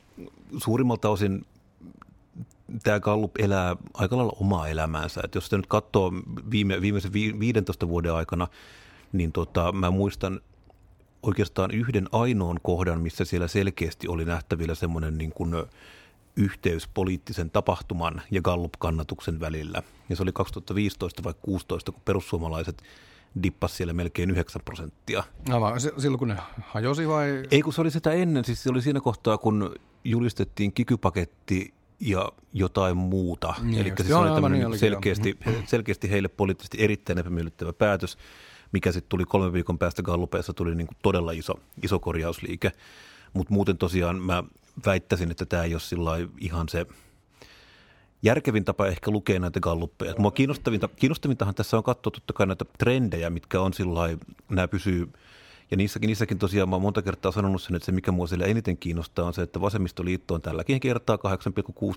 suurimmalta 0.57 1.10
osin 1.10 1.46
tämä 2.83 3.00
Gallup 3.00 3.31
elää 3.39 3.75
aika 3.93 4.17
lailla 4.17 4.38
omaa 4.39 4.67
elämäänsä. 4.67 5.21
Et 5.24 5.36
jos 5.36 5.43
sitä 5.43 5.57
nyt 5.57 5.67
katsoo 5.67 6.13
viime, 6.51 6.81
viimeisen 6.81 7.13
15 7.13 7.88
vuoden 7.88 8.13
aikana, 8.13 8.47
niin 9.13 9.31
tota, 9.31 9.71
mä 9.71 9.91
muistan 9.91 10.41
oikeastaan 11.24 11.71
yhden 11.71 12.07
ainoan 12.12 12.59
kohdan, 12.63 13.01
missä 13.01 13.25
siellä 13.25 13.47
selkeästi 13.47 14.07
oli 14.07 14.25
nähtävillä 14.25 14.75
semmoinen 14.75 15.17
niin 15.17 15.31
kuin 15.31 15.53
yhteys 16.36 16.88
poliittisen 16.88 17.50
tapahtuman 17.50 18.21
ja 18.31 18.41
Gallup-kannatuksen 18.41 19.39
välillä. 19.39 19.83
Ja 20.09 20.15
se 20.15 20.24
oli 20.24 20.31
2015 20.31 21.24
vai 21.24 21.33
2016, 21.33 21.91
kun 21.91 22.01
perussuomalaiset 22.05 22.83
dippas 23.43 23.77
siellä 23.77 23.93
melkein 23.93 24.31
9 24.31 24.62
prosenttia. 24.65 25.24
No 25.50 25.62
vaan 25.62 25.79
silloin 25.79 26.19
kun 26.19 26.27
ne 26.27 26.38
hajosi 26.62 27.07
vai? 27.07 27.43
Ei 27.51 27.62
kun 27.62 27.74
se 27.74 27.81
oli 27.81 27.91
sitä 27.91 28.12
ennen, 28.12 28.45
siis 28.45 28.63
se 28.63 28.69
oli 28.69 28.81
siinä 28.81 29.00
kohtaa 29.00 29.38
kun 29.38 29.75
julistettiin 30.03 30.74
kikypaketti 30.74 31.74
ja 32.00 32.32
jotain 32.54 32.98
muuta. 32.98 33.54
Niin 33.62 33.82
Eli 33.82 33.94
Joo, 34.08 34.22
oli 34.22 34.30
tämmöinen 34.30 34.60
niin 34.60 34.60
niin 34.60 34.68
olikin, 34.68 35.10
joo. 35.10 35.16
selkeästi, 35.16 35.38
selkeästi 35.66 36.12
heille 36.12 36.27
poliittisesti 36.27 36.77
erittäin 36.84 37.20
epämiellyttävä 37.20 37.74
päätös, 37.74 38.18
mikä 38.72 38.92
sitten 38.92 39.10
tuli 39.10 39.25
kolmen 39.25 39.54
viikon 39.54 39.80
päästä 39.80 40.04
Gallupeissa, 40.04 40.54
tuli 40.54 40.75
niin 40.75 40.88
kuin 40.88 40.98
todella 41.01 41.32
iso, 41.32 41.54
iso 41.84 42.00
korjausliike. 42.00 42.72
Mutta 43.34 43.54
muuten 43.54 43.77
tosiaan 43.77 44.22
mä 44.22 44.44
väittäisin, 44.86 45.32
että 45.32 45.46
tämä 45.46 45.63
ei 45.63 45.74
ole 45.74 45.80
sillä 45.80 46.12
ihan 46.39 46.70
se 46.70 46.86
järkevin 48.24 48.66
tapa 48.66 48.88
ehkä 48.88 49.12
lukea 49.12 49.39
näitä 49.39 49.60
galluppeja. 49.60 50.13
Mua 50.18 50.32
kiinnostavinta, 50.32 50.88
kiinnostavintahan 50.88 51.56
tässä 51.56 51.77
on 51.77 51.84
katsoa 51.84 52.12
totta 52.12 52.34
kai 52.34 52.48
näitä 52.48 52.66
trendejä, 52.77 53.30
mitkä 53.30 53.62
on 53.62 53.74
sillä 53.74 54.18
nämä 54.50 54.68
pysyy 54.68 55.10
ja 55.71 55.77
niissäkin, 55.77 56.07
niissäkin 56.07 56.39
tosiaan 56.39 56.69
mä 56.69 56.75
oon 56.75 56.81
monta 56.81 57.01
kertaa 57.01 57.31
sanonut 57.31 57.62
sen, 57.62 57.75
että 57.75 57.86
se 57.86 57.91
mikä 57.91 58.12
mua 58.12 58.27
siellä 58.27 58.45
eniten 58.45 58.77
kiinnostaa 58.77 59.25
on 59.25 59.33
se, 59.33 59.41
että 59.41 59.62
vasemmistoliitto 59.62 60.33
on 60.33 60.41
tälläkin 60.41 60.79
kertaa 60.79 61.15
8,6 61.15 61.21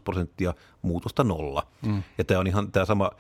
prosenttia, 0.05 0.55
muutosta 0.83 1.25
nolla. 1.25 1.67
Mm. 1.87 2.03
Ja 2.19 2.25
tämä 2.25 2.41
on 2.41 2.47
ihan 2.47 2.73
tämä 2.73 2.85
sama 2.85 3.11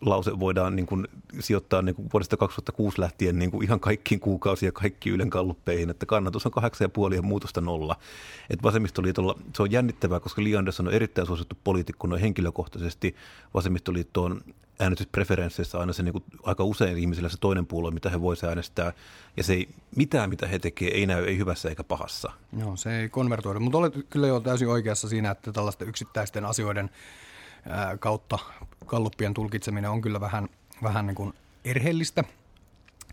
lause 0.00 0.40
voidaan 0.40 0.76
niin 0.76 0.86
kuin 0.86 1.08
sijoittaa 1.40 1.82
niin 1.82 1.94
kuin 1.94 2.08
vuodesta 2.12 2.36
2006 2.36 3.00
lähtien 3.00 3.38
niin 3.38 3.50
kuin 3.50 3.64
ihan 3.64 3.80
kaikkiin 3.80 4.20
kuukausiin 4.20 4.68
ja 4.68 4.72
kaikkiin 4.72 5.14
Ylen 5.14 5.30
kalluppeihin, 5.30 5.90
että 5.90 6.06
kannatus 6.06 6.46
on 6.46 6.52
8,5 7.08 7.14
ja 7.14 7.22
muutosta 7.22 7.60
nolla. 7.60 7.96
Et 8.50 8.62
vasemmistoliitolla 8.62 9.38
se 9.56 9.62
on 9.62 9.72
jännittävää, 9.72 10.20
koska 10.20 10.44
Li 10.44 10.56
Andersson 10.56 10.88
on 10.88 10.94
erittäin 10.94 11.26
suosittu 11.26 11.58
poliitikko 11.64 12.06
noin 12.06 12.20
henkilökohtaisesti. 12.20 13.16
Vasemmistoliitto 13.54 14.22
on 14.22 14.40
äänestyspreferensseissä 14.80 15.78
aina 15.78 15.92
se 15.92 16.02
niin 16.02 16.12
kuin 16.12 16.24
aika 16.42 16.64
usein 16.64 16.98
ihmisillä 16.98 17.28
se 17.28 17.36
toinen 17.40 17.66
puolue, 17.66 17.90
mitä 17.90 18.10
he 18.10 18.20
voisivat 18.20 18.48
äänestää. 18.48 18.92
Ja 19.36 19.42
se 19.42 19.52
ei, 19.52 19.68
mitään, 19.96 20.30
mitä 20.30 20.46
he 20.46 20.58
tekevät, 20.58 20.94
ei 20.94 21.06
näy 21.06 21.24
ei 21.24 21.38
hyvässä 21.38 21.68
eikä 21.68 21.84
pahassa. 21.84 22.32
Joo, 22.58 22.76
se 22.76 23.00
ei 23.00 23.08
konvertoida. 23.08 23.60
Mutta 23.60 23.78
olet 23.78 23.94
kyllä 24.10 24.26
jo 24.26 24.40
täysin 24.40 24.68
oikeassa 24.68 25.08
siinä, 25.08 25.30
että 25.30 25.52
tällaisten 25.52 25.88
yksittäisten 25.88 26.44
asioiden 26.44 26.90
kautta 28.00 28.38
kalluppien 28.86 29.34
tulkitseminen 29.34 29.90
on 29.90 30.00
kyllä 30.00 30.20
vähän, 30.20 30.48
vähän 30.82 31.06
niin 31.06 31.14
kuin 31.14 31.34
erheellistä. 31.64 32.24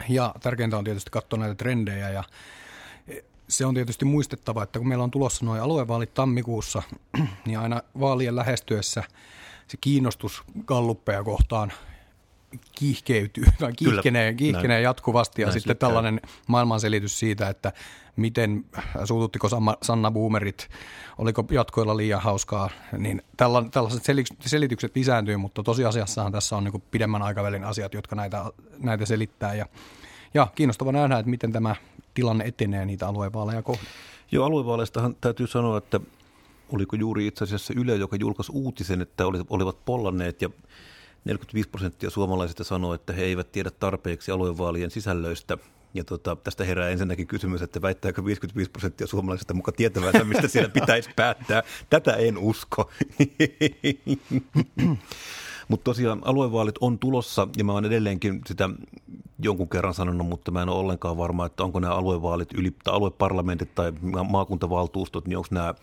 Ja 0.10 0.36
tärkeintä 0.42 0.77
on 0.77 0.84
tietysti 0.84 1.12
katsoa 1.12 1.39
näitä 1.39 1.56
trendejä 1.56 2.10
ja 2.10 2.24
se 3.50 3.66
on 3.66 3.74
tietysti 3.74 4.06
muistettava, 4.06 4.63
että 4.63 4.80
kun 4.80 4.88
meillä 4.88 5.04
on 5.04 5.12
tulossa 5.12 5.46
nuo 5.46 5.62
aluevaalit 5.62 6.13
tammikuussa, 6.13 6.84
niin 7.46 7.60
aina 7.60 7.82
vaalien 8.00 8.36
lähestyessä 8.36 9.04
se 9.68 9.77
kiinnostus 9.82 10.44
galluppeja 10.66 11.24
kohtaan 11.24 11.74
kiihkeytyy 12.72 13.44
tai 13.60 13.74
kiihkenee, 13.74 14.34
kiihkenee 14.34 14.82
jatkuvasti 14.82 15.42
ja 15.42 15.46
Näin 15.48 15.54
sitten 15.60 15.77
käy. 15.77 15.88
tällainen 15.88 16.22
maailmanselitys 16.48 17.20
siitä, 17.20 17.50
että 17.50 17.74
miten 18.16 18.66
suututtiko 19.06 19.50
Sanna 19.82 20.12
Boomerit, 20.12 20.70
oliko 21.18 21.46
jatkoilla 21.51 21.98
liian 21.98 22.22
hauskaa, 22.22 22.70
niin 22.98 23.22
tälla, 23.38 23.66
tällaiset 23.72 24.04
seli- 24.04 24.24
selitykset 24.46 24.96
lisääntyy, 24.96 25.38
mutta 25.38 25.63
tosiasiassahan 25.63 26.32
tässä 26.32 26.58
on 26.58 26.63
niin 26.63 26.84
pidemmän 26.92 27.22
aikavälin 27.22 27.63
asiat, 27.63 27.94
jotka 27.94 28.16
näitä, 28.16 28.46
näitä 28.77 29.06
selittää 29.06 29.54
ja, 29.54 29.66
ja 30.34 30.48
kiinnostava 30.56 30.92
nähdä, 30.92 31.20
että 31.20 31.30
miten 31.30 31.51
tämä 31.51 31.75
tilanne 32.13 32.46
etenee 32.46 32.86
niitä 32.86 33.08
aluevaaleja 33.08 33.62
kohden. 33.62 33.86
Joo, 34.32 34.46
aluevaaleistahan 34.46 35.16
täytyy 35.22 35.48
sanoa, 35.48 35.77
että 35.77 36.00
oliko 36.74 36.96
juuri 36.96 37.27
itse 37.27 37.44
asiassa 37.44 37.74
Yle, 37.77 37.96
joka 37.96 38.16
julkaisi 38.16 38.51
uutisen, 38.56 39.01
että 39.01 39.27
oli- 39.27 39.46
olivat 39.50 39.86
pollanneet 39.86 40.42
ja 40.42 40.50
45 41.27 41.69
prosenttia 41.69 42.10
suomalaisista 42.10 42.63
sanoi, 42.63 42.96
että 42.96 43.13
he 43.13 43.24
eivät 43.24 43.51
tiedä 43.51 43.72
tarpeeksi 43.72 44.31
aluevaalien 44.31 44.91
sisällöistä. 44.91 45.57
Ja 45.93 46.03
tota, 46.03 46.36
tästä 46.36 46.63
herää 46.63 46.89
ensinnäkin 46.89 47.27
kysymys, 47.27 47.62
että 47.62 47.81
väittääkö 47.81 48.25
55 48.25 48.72
prosenttia 48.72 49.07
suomalaisista 49.07 49.53
muka 49.53 49.72
tietävänsä, 49.72 50.24
mistä 50.24 50.48
siellä 50.48 50.69
pitäisi 50.69 51.10
päättää. 51.15 51.63
Tätä 51.89 52.13
en 52.13 52.38
usko. 52.38 52.91
Mutta 55.67 55.84
tosiaan 55.84 56.22
aluevaalit 56.25 56.75
on 56.81 57.00
tulossa 57.00 57.48
ja 57.57 57.63
mä 57.63 57.72
oon 57.72 57.86
edelleenkin 57.86 58.41
sitä 58.46 58.69
jonkun 59.39 59.69
kerran 59.69 59.93
sanonut, 59.93 60.27
mutta 60.27 60.51
mä 60.51 60.62
en 60.62 60.69
ole 60.69 60.79
ollenkaan 60.79 61.17
varma, 61.17 61.46
että 61.46 61.63
onko 61.63 61.79
nämä 61.79 61.96
aluevaalit, 61.96 62.53
yli, 62.53 62.72
tai 62.84 62.93
alueparlamentit 62.93 63.75
tai 63.75 63.93
ma- 64.01 64.24
maakuntavaltuustot, 64.24 65.27
niin 65.27 65.38
onko 65.38 65.48
nämä, 65.51 65.74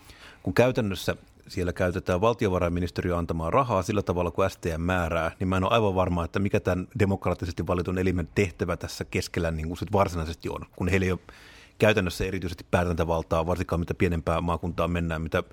kun 0.43 0.53
käytännössä 0.53 1.15
siellä 1.47 1.73
käytetään 1.73 2.21
valtiovarainministeriö 2.21 3.17
antamaan 3.17 3.53
rahaa 3.53 3.83
sillä 3.83 4.01
tavalla 4.01 4.31
kuin 4.31 4.49
STM 4.49 4.81
määrää, 4.81 5.31
niin 5.39 5.47
mä 5.47 5.57
en 5.57 5.63
ole 5.63 5.73
aivan 5.73 5.95
varma, 5.95 6.25
että 6.25 6.39
mikä 6.39 6.59
tämän 6.59 6.87
demokraattisesti 6.99 7.67
valitun 7.67 7.97
elimen 7.97 8.29
tehtävä 8.35 8.77
tässä 8.77 9.05
keskellä 9.05 9.51
niin 9.51 9.67
kuin 9.67 9.77
sit 9.77 9.91
varsinaisesti 9.91 10.49
on, 10.49 10.65
kun 10.75 10.87
heillä 10.87 11.05
ei 11.05 11.11
ole 11.11 11.19
käytännössä 11.79 12.25
erityisesti 12.25 12.65
päätäntävaltaa, 12.71 13.45
varsinkaan 13.45 13.79
mitä 13.79 13.93
pienempään 13.93 14.43
maakuntaan 14.43 14.91
mennään, 14.91 15.21
mitä 15.21 15.43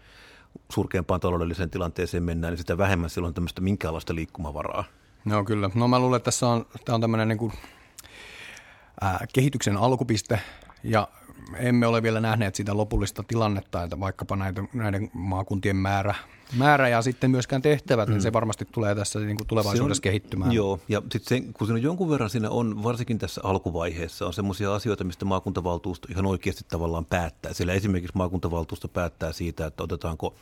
surkeampaan 0.72 1.20
taloudelliseen 1.20 1.70
tilanteeseen 1.70 2.22
mennään, 2.22 2.52
niin 2.52 2.58
sitä 2.58 2.78
vähemmän 2.78 3.10
silloin 3.10 3.34
tämmöistä 3.34 3.60
minkäänlaista 3.60 4.14
liikkumavaraa. 4.14 4.84
No 5.24 5.44
kyllä. 5.44 5.70
No 5.74 5.88
mä 5.88 5.98
luulen, 5.98 6.16
että 6.16 6.24
tässä 6.24 6.48
on, 6.48 6.66
tämä 6.84 6.94
on 6.94 7.00
tämmöinen 7.00 7.28
niin 7.28 7.38
kuin, 7.38 7.52
ää, 9.00 9.26
kehityksen 9.32 9.76
alkupiste 9.76 10.40
ja 10.82 11.08
emme 11.56 11.86
ole 11.86 12.02
vielä 12.02 12.20
nähneet 12.20 12.54
sitä 12.54 12.76
lopullista 12.76 13.22
tilannetta, 13.22 13.82
että 13.82 14.00
vaikkapa 14.00 14.36
näitä, 14.36 14.64
näiden 14.72 15.10
maakuntien 15.12 15.76
määrä, 15.76 16.14
määrä 16.56 16.88
ja 16.88 17.02
sitten 17.02 17.30
myöskään 17.30 17.62
tehtävät, 17.62 18.08
mm. 18.08 18.12
niin 18.12 18.22
se 18.22 18.32
varmasti 18.32 18.64
tulee 18.72 18.94
tässä 18.94 19.18
niin 19.20 19.36
kuin 19.36 19.46
tulevaisuudessa 19.46 20.00
on- 20.00 20.02
kehittymään. 20.02 20.52
Joo, 20.52 20.80
ja 20.88 21.02
sitten 21.10 21.52
kun 21.52 21.66
siinä 21.66 21.76
on 21.76 21.82
jonkun 21.82 22.10
verran 22.10 22.30
siinä 22.30 22.50
on, 22.50 22.82
varsinkin 22.82 23.18
tässä 23.18 23.40
alkuvaiheessa, 23.44 24.26
on 24.26 24.32
semmoisia 24.32 24.74
asioita, 24.74 25.04
mistä 25.04 25.24
maakuntavaltuusto 25.24 26.08
ihan 26.10 26.26
oikeasti 26.26 26.64
tavallaan 26.68 27.04
päättää. 27.04 27.52
Siellä 27.52 27.72
esimerkiksi 27.72 28.16
maakuntavaltuusto 28.16 28.88
päättää 28.88 29.32
siitä, 29.32 29.66
että 29.66 29.82
otetaanko 29.82 30.34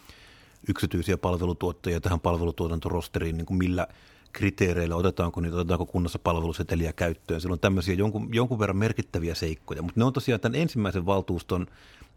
yksityisiä 0.69 1.19
palvelutuottajia 1.19 2.01
tähän 2.01 2.21
palvelutuotantorosteriin, 2.21 3.37
niin 3.37 3.47
kuin 3.47 3.59
millä 3.59 3.87
kriteereillä 4.33 4.97
otetaanko 4.97 5.41
niitä, 5.41 5.57
otetaanko 5.57 5.87
kunnassa 5.87 6.19
palveluseteliä 6.19 6.93
käyttöön. 6.93 7.41
Siellä 7.41 7.53
on 7.53 7.61
tämmöisiä 7.61 7.95
jonkun, 7.95 8.29
jonkun 8.35 8.59
verran 8.59 8.77
merkittäviä 8.77 9.35
seikkoja, 9.35 9.83
mutta 9.83 10.01
ne 10.01 10.05
on 10.05 10.13
tosiaan 10.13 10.41
tämän 10.41 10.61
ensimmäisen 10.61 11.07
valtuuston 11.07 11.67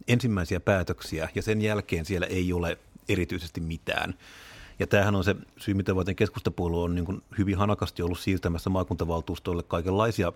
ensimmäisiä 0.08 0.60
päätöksiä, 0.60 1.30
ja 1.36 1.42
sen 1.42 1.62
jälkeen 1.62 2.06
siellä 2.06 2.26
ei 2.26 2.54
ole 2.54 2.78
erityisesti 3.10 3.62
mitään. 3.62 4.14
Ja 4.80 4.88
tämähän 4.88 5.16
on 5.16 5.24
se 5.24 5.36
syy, 5.58 5.74
mitä 5.74 5.96
varten 5.96 6.16
keskustapuolue 6.16 6.84
on 6.84 6.96
niin 6.96 7.24
hyvin 7.38 7.58
hanakasti 7.58 8.02
ollut 8.02 8.20
siirtämässä 8.20 8.70
maakuntavaltuustoille 8.70 9.64
kaikenlaisia 9.64 10.34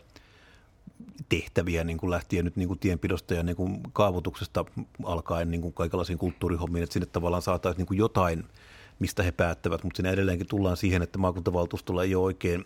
tehtäviä 1.30 1.84
niin 1.84 1.98
kuin 1.98 2.10
lähtien 2.10 2.46
nyt 2.46 2.56
niin 2.56 2.68
kuin 2.68 2.80
tienpidosta 2.80 3.34
ja 3.34 3.44
niin 3.44 3.56
kuin 3.56 3.80
kaavoituksesta 3.94 4.66
alkaen 5.04 5.52
niin 5.52 5.62
kuin 5.62 5.74
kaikenlaisiin 5.74 6.18
kulttuurihommiin, 6.18 6.84
että 6.84 6.94
sinne 6.94 7.06
tavallaan 7.06 7.42
saataisiin 7.42 7.78
niin 7.78 7.88
kuin 7.88 7.98
jotain, 7.98 8.44
mistä 9.00 9.24
he 9.24 9.32
päättävät, 9.32 9.84
mutta 9.84 9.98
siinä 9.98 10.12
edelleenkin 10.12 10.48
tullaan 10.48 10.78
siihen, 10.78 11.02
että 11.02 11.18
maakuntavaltuustolla 11.18 12.04
ei 12.04 12.16
ole 12.16 12.24
oikein, 12.24 12.66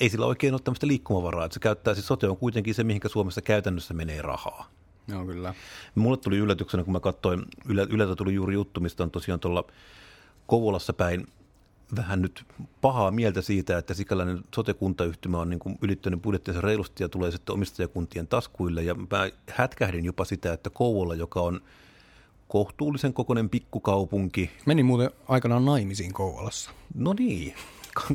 ei 0.00 0.08
sillä 0.08 0.26
oikein 0.26 0.54
ole 0.54 0.60
tämmöistä 0.64 0.86
liikkumavaraa, 0.86 1.44
että 1.44 1.54
se 1.54 1.60
käyttää, 1.60 1.94
siis 1.94 2.06
sote 2.06 2.28
on 2.28 2.36
kuitenkin 2.36 2.74
se, 2.74 2.84
mihinkä 2.84 3.08
Suomessa 3.08 3.42
käytännössä 3.42 3.94
menee 3.94 4.22
rahaa. 4.22 4.70
Joo, 5.08 5.26
kyllä. 5.26 5.54
Mulle 5.94 6.16
tuli 6.16 6.38
yllätyksenä, 6.38 6.84
kun 6.84 6.92
mä 6.92 7.00
katsoin, 7.00 7.44
Yle, 7.68 7.86
Yleltä 7.90 8.16
tuli 8.16 8.34
juuri 8.34 8.54
juttu, 8.54 8.80
mistä 8.80 9.02
on 9.02 9.10
tosiaan 9.10 9.40
tuolla 9.40 9.64
Kouvolassa 10.46 10.92
päin 10.92 11.26
vähän 11.96 12.22
nyt 12.22 12.44
pahaa 12.80 13.10
mieltä 13.10 13.42
siitä, 13.42 13.78
että 13.78 13.94
sikäläinen 13.94 14.40
sote-kuntayhtymä 14.54 15.38
on 15.38 15.50
niin 15.50 15.58
kuin 15.58 15.78
ylittänyt 15.82 16.22
budjettinsa 16.22 16.60
reilusti 16.60 17.04
ja 17.04 17.08
tulee 17.08 17.30
sitten 17.30 17.52
omistajakuntien 17.52 18.26
taskuille. 18.26 18.82
Ja 18.82 18.94
mä 18.94 19.30
hätkähdin 19.50 20.04
jopa 20.04 20.24
sitä, 20.24 20.52
että 20.52 20.70
Kouvola, 20.70 21.14
joka 21.14 21.40
on 21.40 21.60
kohtuullisen 22.48 23.12
kokoinen 23.12 23.50
pikkukaupunki, 23.50 24.50
Menin 24.66 24.86
muuten 24.86 25.10
aikanaan 25.28 25.64
naimisiin 25.64 26.12
Kouvolassa. 26.12 26.70
no 26.94 27.14
niin, 27.18 27.54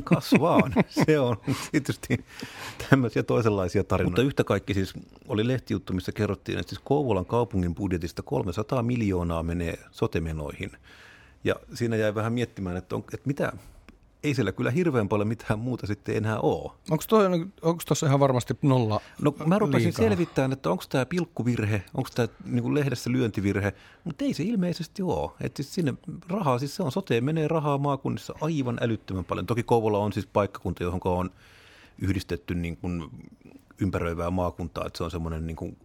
kas 0.04 0.30
vaan. 0.40 0.74
Se 1.06 1.20
on 1.20 1.36
tietysti 1.72 2.24
tämmöisiä 2.90 3.22
toisenlaisia 3.22 3.84
tarinoita. 3.84 4.10
Mutta 4.10 4.26
yhtä 4.26 4.44
kaikki 4.44 4.74
siis 4.74 4.94
oli 5.28 5.48
lehtijuttu, 5.48 5.92
missä 5.92 6.12
kerrottiin, 6.12 6.58
että 6.58 6.70
siis 6.70 6.82
Kouvolan 6.84 7.26
kaupungin 7.26 7.74
budjetista 7.74 8.22
300 8.22 8.82
miljoonaa 8.82 9.42
menee 9.42 9.78
sotemenoihin. 9.90 10.70
Ja 11.44 11.54
siinä 11.74 11.96
jäi 11.96 12.14
vähän 12.14 12.32
miettimään, 12.32 12.76
että, 12.76 12.96
on, 12.96 13.04
että 13.14 13.26
mitä, 13.26 13.52
ei 14.24 14.34
siellä 14.34 14.52
kyllä 14.52 14.70
hirveän 14.70 15.08
paljon 15.08 15.28
mitään 15.28 15.58
muuta 15.58 15.86
sitten 15.86 16.16
enää 16.16 16.40
ole. 16.40 16.72
Onko 17.62 17.82
tuossa 17.86 18.06
ihan 18.06 18.20
varmasti 18.20 18.54
nolla 18.62 19.00
No 19.22 19.34
mä 19.46 19.58
rupesin 19.58 19.86
liikaa? 19.86 20.04
selvittämään, 20.04 20.52
että 20.52 20.70
onko 20.70 20.84
tämä 20.88 21.06
pilkkuvirhe, 21.06 21.82
onko 21.94 22.10
tämä 22.14 22.28
niin 22.44 22.74
lehdessä 22.74 23.12
lyöntivirhe, 23.12 23.72
mutta 24.04 24.24
ei 24.24 24.34
se 24.34 24.42
ilmeisesti 24.42 25.02
ole. 25.02 25.30
Siis 25.54 25.74
sinne 25.74 25.94
rahaa, 26.28 26.58
siis 26.58 26.76
se 26.76 26.82
on 26.82 26.92
soteen 26.92 27.24
menee 27.24 27.48
rahaa 27.48 27.78
maakunnissa 27.78 28.34
aivan 28.40 28.78
älyttömän 28.80 29.24
paljon. 29.24 29.46
Toki 29.46 29.62
Kouvola 29.62 29.98
on 29.98 30.12
siis 30.12 30.26
paikkakunta, 30.26 30.82
johon 30.82 31.00
on 31.04 31.30
yhdistetty 31.98 32.54
niin 32.54 32.76
kuin 32.76 33.10
ympäröivää 33.78 34.30
maakuntaa, 34.30 34.86
että 34.86 34.96
se 34.96 35.04
on 35.04 35.10
semmoinen 35.10 35.46
niin 35.46 35.56
kuin 35.56 35.76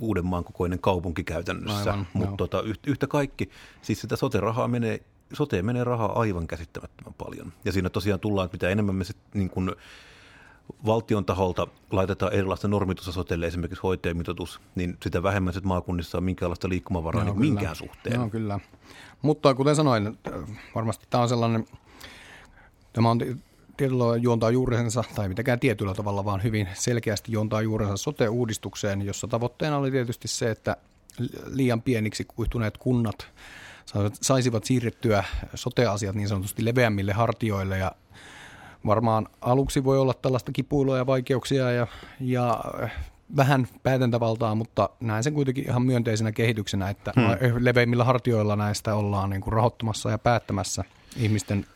Uudenmaan 0.00 0.44
kokoinen 0.44 0.78
kaupunki 0.78 1.24
käytännössä. 1.24 1.98
Mutta 2.12 2.36
tota, 2.36 2.62
yhtä, 2.62 2.90
yhtä 2.90 3.06
kaikki, 3.06 3.50
siis 3.82 4.00
sitä 4.00 4.16
sote-rahaa 4.16 4.68
menee, 4.68 5.00
soteen 5.32 5.66
menee 5.66 5.84
rahaa 5.84 6.20
aivan 6.20 6.46
käsittämättömän 6.46 7.14
paljon. 7.14 7.52
Ja 7.64 7.72
siinä 7.72 7.90
tosiaan 7.90 8.20
tullaan, 8.20 8.44
että 8.44 8.54
mitä 8.54 8.68
enemmän 8.68 8.94
me 8.94 9.04
sit 9.04 9.16
niin 9.34 9.50
kuin 9.50 9.72
valtion 10.86 11.24
taholta 11.24 11.66
laitetaan 11.90 12.32
erilaista 12.32 12.68
normitusta 12.68 13.12
sotelle, 13.12 13.46
esimerkiksi 13.46 13.82
hoitajamitoitus, 13.82 14.60
niin 14.74 14.96
sitä 15.02 15.22
vähemmän 15.22 15.54
sit 15.54 15.64
maakunnissa 15.64 16.18
on 16.18 16.24
minkäänlaista 16.24 16.68
liikkumavaraa 16.68 17.24
niin 17.24 17.40
minkään 17.40 17.76
suhteen. 17.76 18.14
Joo, 18.14 18.28
kyllä. 18.28 18.60
Mutta 19.22 19.54
kuten 19.54 19.76
sanoin, 19.76 20.18
varmasti 20.74 21.06
tämä 21.10 21.22
on 21.22 21.28
sellainen, 21.28 21.66
tämä 22.92 23.10
on 23.10 23.18
tietyllä 23.76 24.16
juontaa 24.16 24.50
juurensa, 24.50 25.04
tai 25.14 25.28
mitenkään 25.28 25.60
tietyllä 25.60 25.94
tavalla, 25.94 26.24
vaan 26.24 26.42
hyvin 26.42 26.68
selkeästi 26.74 27.32
juontaa 27.32 27.62
juurensa 27.62 27.96
sote-uudistukseen, 27.96 29.02
jossa 29.02 29.28
tavoitteena 29.28 29.76
oli 29.76 29.90
tietysti 29.90 30.28
se, 30.28 30.50
että 30.50 30.76
liian 31.46 31.82
pieniksi 31.82 32.24
kuihtuneet 32.24 32.78
kunnat 32.78 33.28
saisivat 34.22 34.64
siirrettyä 34.64 35.24
sote-asiat 35.54 36.14
niin 36.14 36.28
sanotusti 36.28 36.64
leveämmille 36.64 37.12
hartioille 37.12 37.78
ja 37.78 37.92
varmaan 38.86 39.28
aluksi 39.40 39.84
voi 39.84 39.98
olla 39.98 40.14
tällaista 40.14 40.52
kipuilua 40.52 40.96
ja 40.96 41.06
vaikeuksia 41.06 41.70
ja, 41.70 41.86
ja 42.20 42.64
vähän 43.36 43.68
päätäntävaltaa, 43.82 44.54
mutta 44.54 44.90
näen 45.00 45.24
sen 45.24 45.34
kuitenkin 45.34 45.64
ihan 45.64 45.82
myönteisenä 45.82 46.32
kehityksenä, 46.32 46.90
että 46.90 47.12
hmm. 47.16 47.64
leveimmillä 47.64 48.04
hartioilla 48.04 48.56
näistä 48.56 48.94
ollaan 48.94 49.30
niin 49.30 49.42
kuin 49.42 49.52
rahoittamassa 49.52 50.10
ja 50.10 50.18
päättämässä 50.18 50.84
ihmisten 51.16 51.66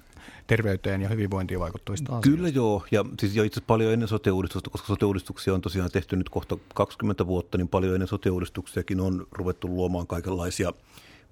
terveyteen 0.46 1.02
ja 1.02 1.08
hyvinvointiin 1.08 1.60
vaikuttavista 1.60 2.12
asioista. 2.12 2.30
Kyllä 2.30 2.48
joo, 2.48 2.84
ja 2.90 3.04
siis 3.20 3.36
jo 3.36 3.42
itse 3.42 3.58
asiassa 3.58 3.66
paljon 3.66 3.92
ennen 3.92 4.08
sote-uudistusta, 4.08 4.70
koska 4.70 4.86
sote-uudistuksia 4.86 5.54
on 5.54 5.60
tosiaan 5.60 5.90
tehty 5.90 6.16
nyt 6.16 6.28
kohta 6.28 6.56
20 6.74 7.26
vuotta, 7.26 7.58
niin 7.58 7.68
paljon 7.68 7.94
ennen 7.94 8.08
sote-uudistuksiakin 8.08 9.00
on 9.00 9.26
ruvettu 9.32 9.68
luomaan 9.68 10.06
kaikenlaisia 10.06 10.72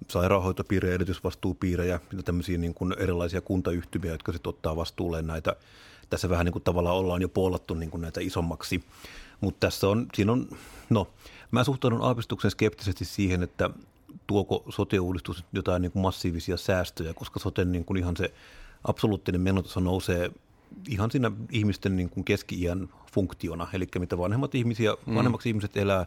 sairaanhoitopiirejä, 0.09 0.93
erityisvastuupiirejä 0.93 1.99
ja 2.13 2.23
tämmöisiä 2.23 2.57
niin 2.57 2.73
kuin 2.73 2.93
erilaisia 2.97 3.41
kuntayhtymiä, 3.41 4.11
jotka 4.11 4.31
sitten 4.31 4.49
ottaa 4.49 4.75
vastuulleen 4.75 5.27
näitä. 5.27 5.55
Tässä 6.09 6.29
vähän 6.29 6.45
niin 6.45 6.53
kuin 6.53 6.63
tavallaan 6.63 6.95
ollaan 6.95 7.21
jo 7.21 7.29
puolattu 7.29 7.73
niin 7.73 7.91
kuin 7.91 8.01
näitä 8.01 8.21
isommaksi, 8.21 8.83
mutta 9.41 9.67
tässä 9.67 9.89
on, 9.89 10.05
siinä 10.13 10.31
on, 10.31 10.47
no 10.89 11.07
mä 11.51 11.63
suhtaudun 11.63 12.01
aavistuksen 12.01 12.51
skeptisesti 12.51 13.05
siihen, 13.05 13.43
että 13.43 13.69
tuoko 14.27 14.63
sote-uudistus 14.69 15.43
jotain 15.53 15.81
niin 15.81 15.91
kuin 15.91 16.01
massiivisia 16.01 16.57
säästöjä, 16.57 17.13
koska 17.13 17.39
sote 17.39 17.65
niin 17.65 17.85
kuin 17.85 17.97
ihan 17.97 18.17
se 18.17 18.33
absoluuttinen 18.83 19.41
menotaso 19.41 19.79
nousee 19.79 20.31
ihan 20.87 21.11
siinä 21.11 21.31
ihmisten 21.51 21.95
niin 21.95 22.09
kuin 22.09 22.23
keski-iän 22.23 22.89
funktiona, 23.13 23.67
eli 23.73 23.87
mitä 23.99 24.17
vanhemmat 24.17 24.55
ihmisiä, 24.55 24.93
mm. 25.05 25.15
vanhemmaksi 25.15 25.49
ihmiset 25.49 25.77
elää, 25.77 26.05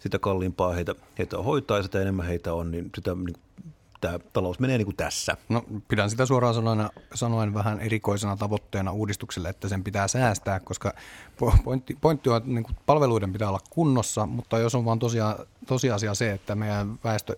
sitä 0.00 0.18
kalliimpaa 0.18 0.72
heitä, 0.72 0.94
heitä 1.18 1.38
hoitaa 1.38 1.76
ja 1.76 1.82
sitä 1.82 2.02
enemmän 2.02 2.26
heitä 2.26 2.54
on, 2.54 2.70
niin 2.70 2.90
sitä 2.94 3.14
niin 3.14 3.34
tämä 4.00 4.18
talous 4.32 4.58
menee 4.58 4.78
niin 4.78 4.86
kuin 4.86 4.96
tässä. 4.96 5.36
No 5.48 5.64
pidän 5.88 6.10
sitä 6.10 6.26
suoraan 6.26 6.54
sanoen, 6.54 6.90
sanoen 7.14 7.54
vähän 7.54 7.80
erikoisena 7.80 8.36
tavoitteena 8.36 8.92
uudistukselle, 8.92 9.48
että 9.48 9.68
sen 9.68 9.84
pitää 9.84 10.08
säästää, 10.08 10.60
koska 10.60 10.94
pointti, 11.64 11.98
pointti 12.00 12.30
on, 12.30 12.36
että 12.36 12.50
niin 12.50 12.64
kuin 12.64 12.76
palveluiden 12.86 13.32
pitää 13.32 13.48
olla 13.48 13.60
kunnossa, 13.70 14.26
mutta 14.26 14.58
jos 14.58 14.74
on 14.74 14.84
vaan 14.84 14.98
tosia, 14.98 15.38
tosiasia 15.66 16.14
se, 16.14 16.32
että 16.32 16.54
meidän 16.54 16.98
väestö 17.04 17.36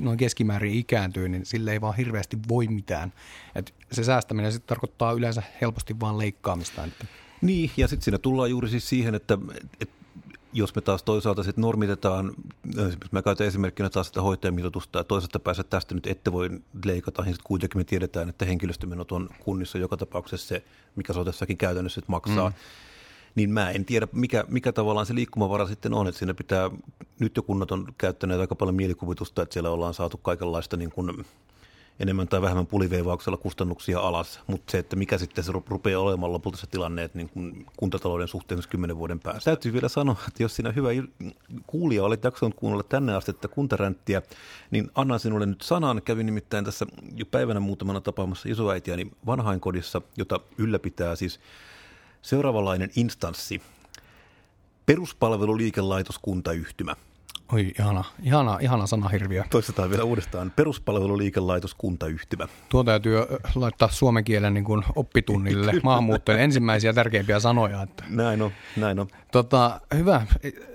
noin 0.00 0.18
keskimäärin 0.18 0.74
ikääntyy, 0.74 1.28
niin 1.28 1.46
sille 1.46 1.72
ei 1.72 1.80
vaan 1.80 1.96
hirveästi 1.96 2.38
voi 2.48 2.66
mitään. 2.66 3.12
Et 3.54 3.74
se 3.92 4.04
säästäminen 4.04 4.52
sitten 4.52 4.68
tarkoittaa 4.68 5.12
yleensä 5.12 5.42
helposti 5.60 6.00
vaan 6.00 6.18
leikkaamista. 6.18 6.84
Että. 6.84 7.06
Niin, 7.40 7.70
ja 7.76 7.88
sitten 7.88 8.04
siinä 8.04 8.18
tullaan 8.18 8.50
juuri 8.50 8.68
siis 8.68 8.88
siihen, 8.88 9.14
että, 9.14 9.38
että 9.80 9.94
jos 10.56 10.74
me 10.74 10.82
taas 10.82 11.02
toisaalta 11.02 11.42
sitten 11.42 11.62
normitetaan, 11.62 12.32
mä 13.10 13.22
käytän 13.22 13.46
esimerkkinä 13.46 13.90
taas 13.90 14.06
sitä 14.06 14.22
hoitajamitoitusta, 14.22 14.98
ja 14.98 15.04
toisaalta 15.04 15.38
päästä 15.38 15.64
tästä 15.64 15.94
nyt 15.94 16.06
ette 16.06 16.32
voi 16.32 16.50
leikata, 16.84 17.22
niin 17.22 17.34
sitten 17.34 17.46
kuitenkin 17.46 17.80
me 17.80 17.84
tiedetään, 17.84 18.28
että 18.28 18.44
henkilöstömenot 18.44 19.12
on 19.12 19.28
kunnissa 19.40 19.78
joka 19.78 19.96
tapauksessa 19.96 20.48
se, 20.48 20.64
mikä 20.96 21.12
sotessakin 21.12 21.56
käytännössä 21.56 22.02
maksaa. 22.06 22.48
Mm 22.48 22.54
niin 23.36 23.50
mä 23.50 23.70
en 23.70 23.84
tiedä, 23.84 24.08
mikä, 24.12 24.44
mikä 24.48 24.72
tavallaan 24.72 25.06
se 25.06 25.14
liikkumavara 25.14 25.66
sitten 25.66 25.94
on, 25.94 26.06
että 26.08 26.18
siinä 26.18 26.34
pitää, 26.34 26.70
nyt 27.18 27.36
jo 27.36 27.42
kunnat 27.42 27.72
on 27.72 27.94
käyttäneet 27.98 28.40
aika 28.40 28.54
paljon 28.54 28.74
mielikuvitusta, 28.74 29.42
että 29.42 29.52
siellä 29.52 29.70
ollaan 29.70 29.94
saatu 29.94 30.16
kaikenlaista 30.16 30.76
niin 30.76 30.90
kuin 30.90 31.26
enemmän 32.00 32.28
tai 32.28 32.42
vähemmän 32.42 32.66
puliveivauksella 32.66 33.36
kustannuksia 33.36 34.00
alas, 34.00 34.40
mutta 34.46 34.70
se, 34.70 34.78
että 34.78 34.96
mikä 34.96 35.18
sitten 35.18 35.44
se 35.44 35.52
rupeaa 35.52 36.00
olemaan 36.00 36.32
lopulta 36.32 36.56
se 36.56 36.66
tilanne, 36.66 37.04
että 37.04 37.18
niin 37.18 37.28
kuin 37.28 37.66
kuntatalouden 37.76 38.28
suhteen 38.28 38.60
kymmenen 38.70 38.98
vuoden 38.98 39.20
päästä. 39.20 39.44
Täytyy 39.44 39.72
vielä 39.72 39.88
sanoa, 39.88 40.16
että 40.28 40.42
jos 40.42 40.56
sinä 40.56 40.72
hyvä 40.72 40.88
kuulija 41.66 42.04
olet 42.04 42.24
jaksanut 42.24 42.54
kuunnella 42.54 42.82
tänne 42.82 43.14
asti 43.14 43.30
että 43.30 43.48
kuntaränttiä, 43.48 44.22
niin 44.70 44.90
annan 44.94 45.20
sinulle 45.20 45.46
nyt 45.46 45.62
sanan. 45.62 46.02
Kävin 46.02 46.26
nimittäin 46.26 46.64
tässä 46.64 46.86
jo 47.14 47.26
päivänä 47.26 47.60
muutamana 47.60 48.00
tapaamassa 48.00 48.48
isoäitiäni 48.48 49.10
vanhainkodissa, 49.26 50.02
jota 50.16 50.40
ylläpitää 50.58 51.16
siis 51.16 51.40
Seuraavanlainen 52.22 52.90
instanssi. 52.96 53.62
Peruspalveluliikelaitoskuntayhtymä. 54.86 56.96
Oi, 57.52 57.72
ihana, 57.78 58.04
ihana, 58.22 58.58
ihana 58.60 58.86
sanahirviö. 58.86 59.44
Toistetaan 59.50 59.90
vielä 59.90 60.04
uudestaan. 60.04 60.52
Peruspalveluliikelaitoskuntayhtymä. 60.56 62.48
Tuo 62.68 62.84
täytyy 62.84 63.16
laittaa 63.54 63.88
suomen 63.88 64.24
kielen 64.24 64.54
niin 64.54 64.64
kuin 64.64 64.84
oppitunnille 64.96 65.72
maahanmuuttajille 65.82 66.44
ensimmäisiä 66.44 66.92
tärkeimpiä 66.92 67.40
sanoja. 67.40 67.82
Että. 67.82 68.04
Näin 68.08 68.42
on, 68.42 68.50
näin 68.76 68.98
on. 68.98 69.08
Tota, 69.32 69.80
hyvä. 69.94 70.26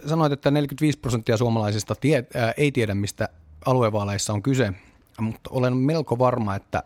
Sanoit, 0.05 0.33
että 0.33 0.51
45 0.51 0.99
prosenttia 0.99 1.37
suomalaisista 1.37 1.95
tie, 1.95 2.25
ää, 2.35 2.53
ei 2.57 2.71
tiedä, 2.71 2.95
mistä 2.95 3.29
aluevaaleissa 3.65 4.33
on 4.33 4.43
kyse, 4.43 4.73
mutta 5.19 5.49
olen 5.53 5.77
melko 5.77 6.19
varma, 6.19 6.55
että 6.55 6.83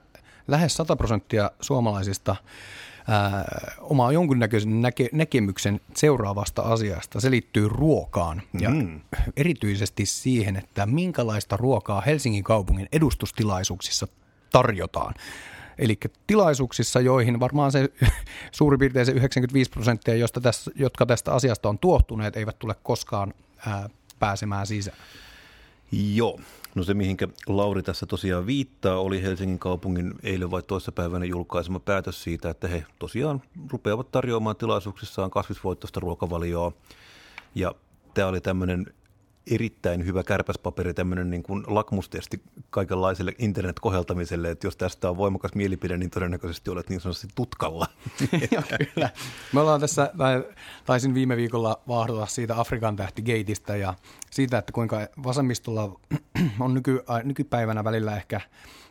lähes 0.47 0.75
100 0.75 0.95
prosenttia 0.95 1.51
suomalaisista 1.61 2.35
ää, 3.07 3.45
omaa 3.81 4.11
jonkunnäköisen 4.11 4.81
näke, 4.81 5.09
näkemyksen 5.11 5.81
seuraavasta 5.95 6.61
asiasta. 6.61 7.19
Se 7.19 7.31
liittyy 7.31 7.67
ruokaan 7.69 8.41
ja 8.59 8.69
mm. 8.69 9.01
erityisesti 9.37 10.05
siihen, 10.05 10.55
että 10.55 10.85
minkälaista 10.85 11.57
ruokaa 11.57 12.01
Helsingin 12.01 12.43
kaupungin 12.43 12.87
edustustilaisuuksissa 12.91 14.07
tarjotaan. 14.51 15.13
Eli 15.77 15.99
tilaisuuksissa, 16.27 16.99
joihin 16.99 17.39
varmaan 17.39 17.71
se 17.71 17.89
suurin 18.51 18.79
piirtein 18.79 19.05
se 19.05 19.11
95 19.11 19.71
prosenttia, 19.71 20.15
josta 20.15 20.41
tässä, 20.41 20.71
jotka 20.75 21.05
tästä 21.05 21.33
asiasta 21.33 21.69
on 21.69 21.79
tuohtuneet, 21.79 22.37
eivät 22.37 22.59
tule 22.59 22.75
koskaan 22.83 23.33
ää, 23.67 23.89
pääsemään 24.19 24.67
sisään. 24.67 24.97
Joo, 25.91 26.39
No 26.75 26.83
se, 26.83 26.93
mihinkä 26.93 27.27
Lauri 27.47 27.83
tässä 27.83 28.05
tosiaan 28.05 28.45
viittaa, 28.45 28.99
oli 28.99 29.21
Helsingin 29.21 29.59
kaupungin 29.59 30.13
eilen 30.23 30.51
vai 30.51 30.63
toissapäivänä 30.63 31.25
julkaisema 31.25 31.79
päätös 31.79 32.23
siitä, 32.23 32.49
että 32.49 32.67
he 32.67 32.85
tosiaan 32.99 33.41
rupeavat 33.71 34.11
tarjoamaan 34.11 34.55
tilaisuuksissaan 34.55 35.31
kasvisvoittoista 35.31 35.99
ruokavalioa. 35.99 36.71
Ja 37.55 37.75
tämä 38.13 38.27
oli 38.27 38.41
tämmöinen 38.41 38.85
erittäin 39.51 40.05
hyvä 40.05 40.23
kärpäspaperi, 40.23 40.93
tämmöinen 40.93 41.29
niin 41.29 41.43
kuin 41.43 41.63
lakmustesti 41.67 42.41
kaikenlaiselle 42.69 43.33
internet-koheltamiselle, 43.39 44.51
että 44.51 44.67
jos 44.67 44.77
tästä 44.77 45.09
on 45.09 45.17
voimakas 45.17 45.55
mielipide, 45.55 45.97
niin 45.97 46.09
todennäköisesti 46.09 46.69
olet 46.69 46.89
niin 46.89 47.01
sanotusti 47.01 47.27
tutkalla. 47.35 47.87
Joo, 48.51 48.63
kyllä. 48.93 49.09
Me 49.53 49.59
ollaan 49.59 49.79
tässä, 49.79 50.11
taisin 50.85 51.13
viime 51.13 51.37
viikolla 51.37 51.81
vaahdota 51.87 52.25
siitä 52.25 52.59
Afrikan 52.59 52.95
tähtigeitistä 52.95 53.75
ja 53.75 53.93
siitä, 54.31 54.57
että 54.57 54.71
kuinka 54.71 55.07
vasemmistolla 55.23 55.99
on 56.59 56.73
nyky, 56.73 57.03
nykypäivänä 57.23 57.83
välillä 57.83 58.15
ehkä, 58.15 58.41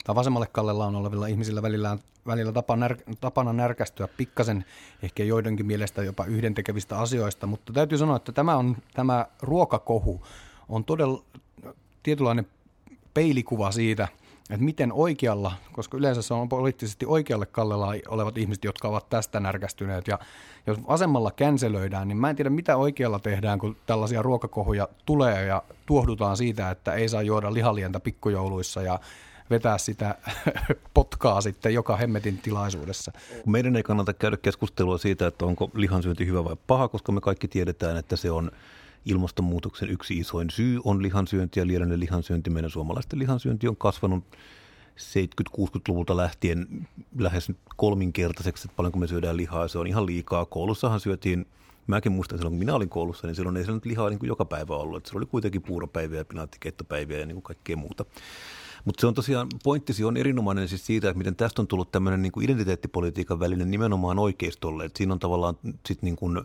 tai 0.04 0.14
vasemmalle 0.14 0.46
kallella 0.46 0.86
on 0.86 0.96
olevilla 0.96 1.26
ihmisillä 1.26 1.62
välillä, 1.62 1.98
välillä 2.26 2.52
tapa 2.52 2.76
när, 2.76 2.96
tapana 3.20 3.52
närkästyä 3.52 4.08
pikkasen 4.08 4.64
ehkä 5.02 5.24
joidenkin 5.24 5.66
mielestä 5.66 6.02
jopa 6.02 6.24
yhdentekevistä 6.24 6.98
asioista, 6.98 7.46
mutta 7.46 7.72
täytyy 7.72 7.98
sanoa, 7.98 8.16
että 8.16 8.32
tämä, 8.32 8.56
on, 8.56 8.76
tämä 8.94 9.26
ruokakohu 9.42 10.26
on 10.68 10.84
todella 10.84 11.22
tietynlainen 12.02 12.46
peilikuva 13.14 13.70
siitä, 13.70 14.08
että 14.50 14.64
miten 14.64 14.92
oikealla, 14.92 15.52
koska 15.72 15.96
yleensä 15.96 16.22
se 16.22 16.34
on 16.34 16.48
poliittisesti 16.48 17.06
oikealle 17.06 17.46
kallella 17.46 17.94
olevat 18.08 18.38
ihmiset, 18.38 18.64
jotka 18.64 18.88
ovat 18.88 19.08
tästä 19.08 19.40
närkästyneet. 19.40 20.08
Ja 20.08 20.18
jos 20.66 20.78
vasemmalla 20.88 21.30
känselöidään, 21.30 22.08
niin 22.08 22.18
mä 22.18 22.30
en 22.30 22.36
tiedä 22.36 22.50
mitä 22.50 22.76
oikealla 22.76 23.18
tehdään, 23.18 23.58
kun 23.58 23.76
tällaisia 23.86 24.22
ruokakohuja 24.22 24.88
tulee 25.06 25.44
ja 25.44 25.62
tuohdutaan 25.86 26.36
siitä, 26.36 26.70
että 26.70 26.92
ei 26.92 27.08
saa 27.08 27.22
juoda 27.22 27.54
lihalientä 27.54 28.00
pikkujouluissa 28.00 28.82
ja 28.82 29.00
vetää 29.50 29.78
sitä 29.78 30.14
potkaa 30.94 31.40
sitten 31.40 31.74
joka 31.74 31.96
hemmetin 31.96 32.38
tilaisuudessa. 32.38 33.12
Meidän 33.46 33.76
ei 33.76 33.82
kannata 33.82 34.12
käydä 34.12 34.36
keskustelua 34.36 34.98
siitä, 34.98 35.26
että 35.26 35.44
onko 35.44 35.70
lihansyönti 35.74 36.26
hyvä 36.26 36.44
vai 36.44 36.56
paha, 36.66 36.88
koska 36.88 37.12
me 37.12 37.20
kaikki 37.20 37.48
tiedetään, 37.48 37.96
että 37.96 38.16
se 38.16 38.30
on 38.30 38.50
ilmastonmuutoksen 39.04 39.90
yksi 39.90 40.18
isoin 40.18 40.50
syy 40.50 40.80
on 40.84 41.02
lihansyönti 41.02 41.60
ja 41.60 41.66
liiallinen 41.66 42.00
lihansyönti. 42.00 42.50
Meidän 42.50 42.70
suomalaisten 42.70 43.18
lihansyönti 43.18 43.68
on 43.68 43.76
kasvanut 43.76 44.24
70-60-luvulta 44.96 46.16
lähtien 46.16 46.88
lähes 47.18 47.52
kolminkertaiseksi, 47.76 48.66
että 48.66 48.76
paljonko 48.76 48.98
me 48.98 49.06
syödään 49.06 49.36
lihaa. 49.36 49.68
Se 49.68 49.78
on 49.78 49.86
ihan 49.86 50.06
liikaa. 50.06 50.46
Koulussahan 50.46 51.00
syötiin, 51.00 51.46
mäkin 51.86 52.12
muistan 52.12 52.38
silloin 52.38 52.52
kun 52.52 52.58
minä 52.58 52.74
olin 52.74 52.88
koulussa, 52.88 53.26
niin 53.26 53.34
silloin 53.34 53.56
ei 53.56 53.64
siellä 53.64 53.76
nyt 53.76 53.84
lihaa 53.84 54.10
niin 54.10 54.18
kuin 54.18 54.28
joka 54.28 54.44
päivä 54.44 54.76
ollut. 54.76 54.96
Että 54.96 55.10
se 55.10 55.16
oli 55.16 55.26
kuitenkin 55.26 55.62
puuropäiviä 55.62 56.18
ja 56.18 56.24
pinaattikeittopäiviä 56.24 57.18
ja 57.18 57.26
niin 57.26 57.34
kuin 57.34 57.42
kaikkea 57.42 57.76
muuta. 57.76 58.04
Mutta 58.84 59.00
se 59.00 59.06
on 59.06 59.14
tosiaan, 59.14 59.48
pointtisi 59.62 60.04
on 60.04 60.16
erinomainen 60.16 60.68
siis 60.68 60.86
siitä, 60.86 61.08
että 61.08 61.18
miten 61.18 61.36
tästä 61.36 61.62
on 61.62 61.68
tullut 61.68 61.92
tämmöinen 61.92 62.22
niin 62.22 62.32
kuin 62.32 62.44
identiteettipolitiikan 62.44 63.40
välinen 63.40 63.70
nimenomaan 63.70 64.18
oikeistolle. 64.18 64.84
Että 64.84 64.98
siinä 64.98 65.12
on 65.12 65.18
tavallaan 65.18 65.58
sit 65.86 66.02
niin 66.02 66.16
kuin 66.16 66.42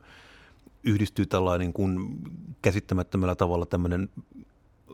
yhdistyy 0.84 1.26
tällainen 1.26 1.66
niin 1.66 1.74
kuin 1.74 2.20
käsittämättömällä 2.62 3.36
tavalla 3.36 3.66
tämmöinen 3.66 4.10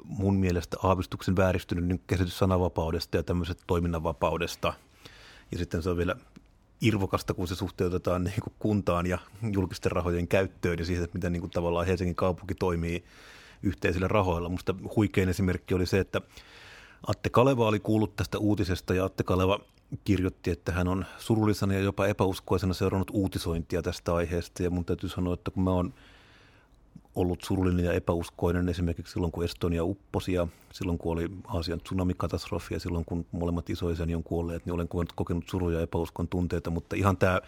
mun 0.03 0.35
mielestä 0.35 0.77
aavistuksen 0.83 1.35
vääristynyt 1.35 1.85
niin 1.85 2.01
käsitys 2.07 2.37
sananvapaudesta 2.37 3.17
ja 3.17 3.23
tämmöisestä 3.23 3.63
toiminnanvapaudesta. 3.67 4.73
Ja 5.51 5.57
sitten 5.57 5.83
se 5.83 5.89
on 5.89 5.97
vielä 5.97 6.15
irvokasta, 6.81 7.33
kun 7.33 7.47
se 7.47 7.55
suhteutetaan 7.55 8.23
niin 8.23 8.41
kuin 8.43 8.53
kuntaan 8.59 9.05
ja 9.05 9.17
julkisten 9.51 9.91
rahojen 9.91 10.27
käyttöön 10.27 10.79
ja 10.79 10.85
siihen, 10.85 11.03
että 11.03 11.17
miten 11.17 11.31
niin 11.31 11.41
kuin 11.41 11.51
tavallaan 11.51 11.85
Helsingin 11.85 12.15
kaupunki 12.15 12.55
toimii 12.55 13.03
yhteisillä 13.63 14.07
rahoilla. 14.07 14.49
Musta 14.49 14.75
huikein 14.95 15.29
esimerkki 15.29 15.73
oli 15.73 15.85
se, 15.85 15.99
että 15.99 16.21
Atte 17.07 17.29
Kaleva 17.29 17.67
oli 17.67 17.79
kuullut 17.79 18.15
tästä 18.15 18.37
uutisesta 18.37 18.93
ja 18.93 19.05
Atte 19.05 19.23
Kaleva 19.23 19.59
kirjoitti, 20.03 20.51
että 20.51 20.71
hän 20.71 20.87
on 20.87 21.05
surullisena 21.17 21.73
ja 21.73 21.79
jopa 21.79 22.07
epäuskoisena 22.07 22.73
seurannut 22.73 23.11
uutisointia 23.13 23.81
tästä 23.81 24.15
aiheesta. 24.15 24.63
Ja 24.63 24.69
mun 24.69 24.85
täytyy 24.85 25.09
sanoa, 25.09 25.33
että 25.33 25.51
kun 25.51 25.63
mä 25.63 25.71
oon 25.71 25.93
ollut 27.15 27.43
surullinen 27.43 27.85
ja 27.85 27.93
epäuskoinen 27.93 28.69
esimerkiksi 28.69 29.13
silloin, 29.13 29.31
kun 29.31 29.43
Estonia 29.43 29.83
upposi 29.83 30.33
ja 30.33 30.47
silloin, 30.73 30.97
kun 30.97 31.13
oli 31.13 31.31
Aasian 31.47 31.81
tsunamikatastrofi 31.81 32.73
ja 32.73 32.79
silloin, 32.79 33.05
kun 33.05 33.25
molemmat 33.31 33.69
isoisäni 33.69 34.15
on 34.15 34.23
kuolleet, 34.23 34.65
niin 34.65 34.73
olen 34.73 34.87
kokenut 35.15 35.43
suruja 35.49 35.77
ja 35.77 35.83
epäuskon 35.83 36.27
tunteita, 36.27 36.69
mutta 36.69 36.95
ihan 36.95 37.17
tämä 37.17 37.41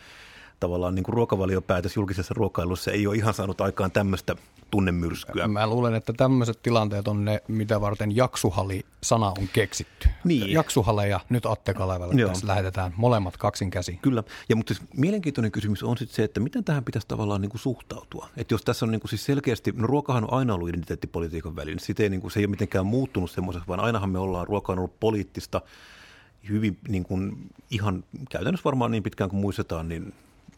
tavallaan 0.59 0.95
niin 0.95 1.03
kuin 1.03 1.13
ruokavaliopäätös 1.13 1.95
julkisessa 1.95 2.33
ruokailussa 2.33 2.91
ei 2.91 3.07
ole 3.07 3.15
ihan 3.15 3.33
saanut 3.33 3.61
aikaan 3.61 3.91
tämmöistä 3.91 4.35
tunnemyrskyä. 4.71 5.47
Mä 5.47 5.67
luulen, 5.67 5.95
että 5.95 6.13
tämmöiset 6.13 6.61
tilanteet 6.63 7.07
on 7.07 7.25
ne, 7.25 7.41
mitä 7.47 7.81
varten 7.81 8.15
jaksuhali-sana 8.15 9.27
on 9.27 9.47
keksitty. 9.53 10.09
Niin. 10.23 10.51
Jaksuhaleja 10.51 11.19
nyt 11.29 11.45
Atte 11.45 11.73
Kalevalle 11.73 12.27
tässä 12.27 12.47
lähetetään 12.47 12.93
molemmat 12.97 13.37
kaksin 13.37 13.69
käsi. 13.69 13.99
Kyllä, 14.01 14.23
ja 14.49 14.55
mutta 14.55 14.73
siis 14.73 14.89
mielenkiintoinen 14.97 15.51
kysymys 15.51 15.83
on 15.83 15.97
sitten 15.97 16.15
se, 16.15 16.23
että 16.23 16.39
miten 16.39 16.63
tähän 16.63 16.83
pitäisi 16.83 17.07
tavallaan 17.07 17.41
niin 17.41 17.49
kuin 17.49 17.61
suhtautua. 17.61 18.29
Että 18.37 18.53
jos 18.53 18.61
tässä 18.61 18.85
on 18.85 18.91
niin 18.91 19.01
kuin 19.01 19.09
siis 19.09 19.25
selkeästi, 19.25 19.73
no 19.75 19.87
ruokahan 19.87 20.23
on 20.23 20.33
aina 20.33 20.53
ollut 20.53 20.69
identiteettipolitiikan 20.69 21.55
väline, 21.55 21.79
sitä 21.79 22.03
ei, 22.03 22.09
niin 22.09 22.21
kuin, 22.21 22.31
se 22.31 22.39
ei 22.39 22.45
ole 22.45 22.51
mitenkään 22.51 22.85
muuttunut 22.85 23.31
semmoisessa, 23.31 23.67
vaan 23.67 23.79
ainahan 23.79 24.09
me 24.09 24.19
ollaan, 24.19 24.47
ruoka 24.47 24.71
on 24.71 24.79
ollut 24.79 24.99
poliittista, 24.99 25.61
hyvin 26.49 26.77
niin 26.87 27.03
kuin, 27.03 27.49
ihan 27.69 28.03
käytännössä 28.29 28.63
varmaan 28.63 28.91
niin 28.91 29.03
pitkään 29.03 29.29
kuin 29.29 29.39
muistetaan, 29.39 29.89
niin 29.89 30.13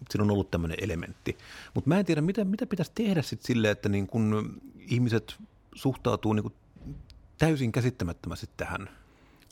siinä 0.09 0.23
on 0.23 0.31
ollut 0.31 0.51
tämmöinen 0.51 0.77
elementti. 0.81 1.37
Mutta 1.73 1.87
mä 1.87 1.99
en 1.99 2.05
tiedä, 2.05 2.21
mitä, 2.21 2.45
mitä 2.45 2.65
pitäisi 2.65 2.91
tehdä 2.95 3.21
sitten 3.21 3.47
silleen, 3.47 3.71
että 3.71 3.89
niin 3.89 4.07
kun 4.07 4.57
ihmiset 4.79 5.35
suhtautuu 5.75 6.33
niin 6.33 6.43
kun 6.43 6.53
täysin 7.37 7.71
käsittämättömästi 7.71 8.49
tähän. 8.57 8.89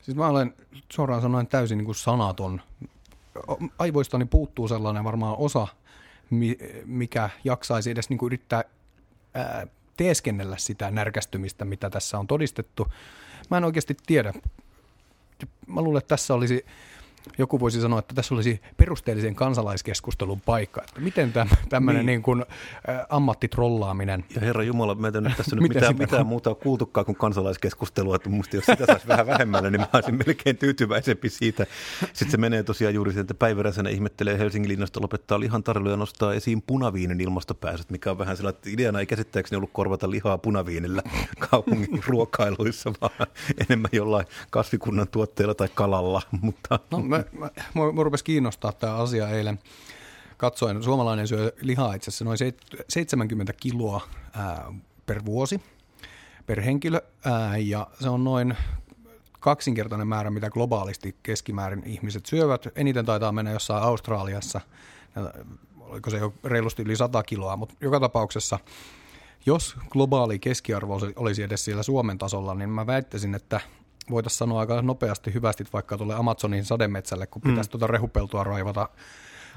Siis 0.03 0.17
mä 0.17 0.27
olen 0.27 0.53
suoraan 0.91 1.21
sanoen 1.21 1.47
täysin 1.47 1.77
niin 1.77 1.85
kuin 1.85 1.95
sanaton. 1.95 2.61
Aivoistani 3.79 4.25
puuttuu 4.25 4.67
sellainen 4.67 5.03
varmaan 5.03 5.37
osa, 5.37 5.67
mikä 6.85 7.29
jaksaisi 7.43 7.91
edes 7.91 8.09
niin 8.09 8.17
kuin 8.17 8.27
yrittää 8.27 8.63
ää, 9.33 9.67
teeskennellä 9.97 10.57
sitä 10.57 10.91
närkästymistä, 10.91 11.65
mitä 11.65 11.89
tässä 11.89 12.19
on 12.19 12.27
todistettu. 12.27 12.87
Mä 13.51 13.57
en 13.57 13.63
oikeasti 13.63 13.97
tiedä. 14.07 14.33
Mä 15.67 15.81
luulen, 15.81 15.97
että 15.97 16.07
tässä 16.07 16.33
olisi 16.33 16.65
joku 17.37 17.59
voisi 17.59 17.81
sanoa, 17.81 17.99
että 17.99 18.15
tässä 18.15 18.35
olisi 18.35 18.61
perusteellisen 18.77 19.35
kansalaiskeskustelun 19.35 20.41
paikka. 20.41 20.81
Että 20.81 21.01
miten 21.01 21.33
tämmöinen 21.69 21.99
niin. 21.99 22.05
niin 22.05 22.21
kuin, 22.21 22.41
ä, 22.41 23.05
ammattitrollaaminen. 23.09 24.25
Ja 24.35 24.41
herra 24.41 24.63
Jumala, 24.63 24.95
meitä 24.95 25.21
nyt 25.21 25.37
tässä 25.37 25.55
nyt 25.55 25.67
mitään, 25.73 25.97
mitään 25.97 26.25
muuta 26.25 26.55
kuultukaan 26.55 27.05
kuin 27.05 27.15
kansalaiskeskustelua, 27.15 28.15
että 28.15 28.29
musta 28.29 28.55
jos 28.55 28.65
sitä 28.65 28.85
saisi 28.85 29.07
vähän 29.07 29.27
vähemmällä, 29.27 29.69
niin 29.69 29.81
mä 29.81 29.87
olisin 29.93 30.15
melkein 30.25 30.57
tyytyväisempi 30.57 31.29
siitä. 31.29 31.65
Sitten 31.99 32.31
se 32.31 32.37
menee 32.37 32.63
tosiaan 32.63 32.93
juuri 32.93 33.11
siihen, 33.11 33.21
että 33.21 33.33
päiväräisenä 33.33 33.89
ihmettelee 33.89 34.37
Helsingin 34.37 34.69
linnasta 34.69 35.01
lopettaa 35.01 35.39
lihan 35.39 35.63
tarjolla 35.63 35.89
ja 35.91 35.97
nostaa 35.97 36.33
esiin 36.33 36.61
punaviinin 36.61 37.21
ilmastopäästöt, 37.21 37.89
mikä 37.89 38.11
on 38.11 38.17
vähän 38.17 38.37
sellainen, 38.37 38.57
että 38.57 38.69
ideana 38.69 38.99
ei 38.99 39.05
käsittääkseni 39.05 39.57
ollut 39.57 39.69
korvata 39.73 40.11
lihaa 40.11 40.37
punaviinillä 40.37 41.03
kaupungin 41.49 42.03
ruokailuissa, 42.07 42.93
vaan 43.01 43.27
enemmän 43.69 43.89
jollain 43.93 44.25
kasvikunnan 44.49 45.07
tuotteella 45.07 45.53
tai 45.53 45.69
kalalla. 45.75 46.21
Mutta... 46.41 46.79
No, 46.91 46.97
mä, 47.31 47.49
mä, 47.75 47.91
mä 47.93 48.03
rupesi 48.03 48.23
kiinnostaa 48.23 48.71
tämä 48.71 48.95
asia 48.95 49.29
eilen. 49.29 49.59
Katsoin, 50.37 50.83
suomalainen 50.83 51.27
syö 51.27 51.51
lihaa 51.61 51.93
itse 51.93 52.09
asiassa 52.09 52.25
noin 52.25 52.37
70 52.89 53.53
kiloa 53.53 54.01
ää, 54.33 54.73
per 55.05 55.25
vuosi 55.25 55.61
per 56.47 56.61
henkilö, 56.61 57.01
ää, 57.25 57.57
ja 57.57 57.87
se 57.99 58.09
on 58.09 58.23
noin 58.23 58.57
kaksinkertainen 59.39 60.07
määrä, 60.07 60.29
mitä 60.29 60.49
globaalisti 60.49 61.15
keskimäärin 61.23 61.83
ihmiset 61.85 62.25
syövät. 62.25 62.67
Eniten 62.75 63.05
taitaa 63.05 63.31
mennä 63.31 63.51
jossain 63.51 63.83
Australiassa, 63.83 64.61
oliko 65.79 66.09
se 66.09 66.17
jo 66.17 66.33
reilusti 66.43 66.81
yli 66.83 66.95
100 66.95 67.23
kiloa, 67.23 67.57
mutta 67.57 67.75
joka 67.81 67.99
tapauksessa 67.99 68.59
jos 69.45 69.75
globaali 69.89 70.39
keskiarvo 70.39 70.99
olisi 71.15 71.43
edes 71.43 71.65
siellä 71.65 71.83
Suomen 71.83 72.17
tasolla, 72.17 72.55
niin 72.55 72.69
mä 72.69 72.87
väittäisin, 72.87 73.35
että 73.35 73.61
voitaisiin 74.09 74.37
sanoa 74.37 74.59
aika 74.59 74.81
nopeasti 74.81 75.33
hyvästi 75.33 75.63
vaikka 75.73 75.97
tuolle 75.97 76.15
Amazonin 76.15 76.65
sademetsälle, 76.65 77.27
kun 77.27 77.41
pitäisi 77.41 77.69
mm. 77.69 77.71
tuota 77.71 77.87
rehupeltoa 77.87 78.43
raivata, 78.43 78.89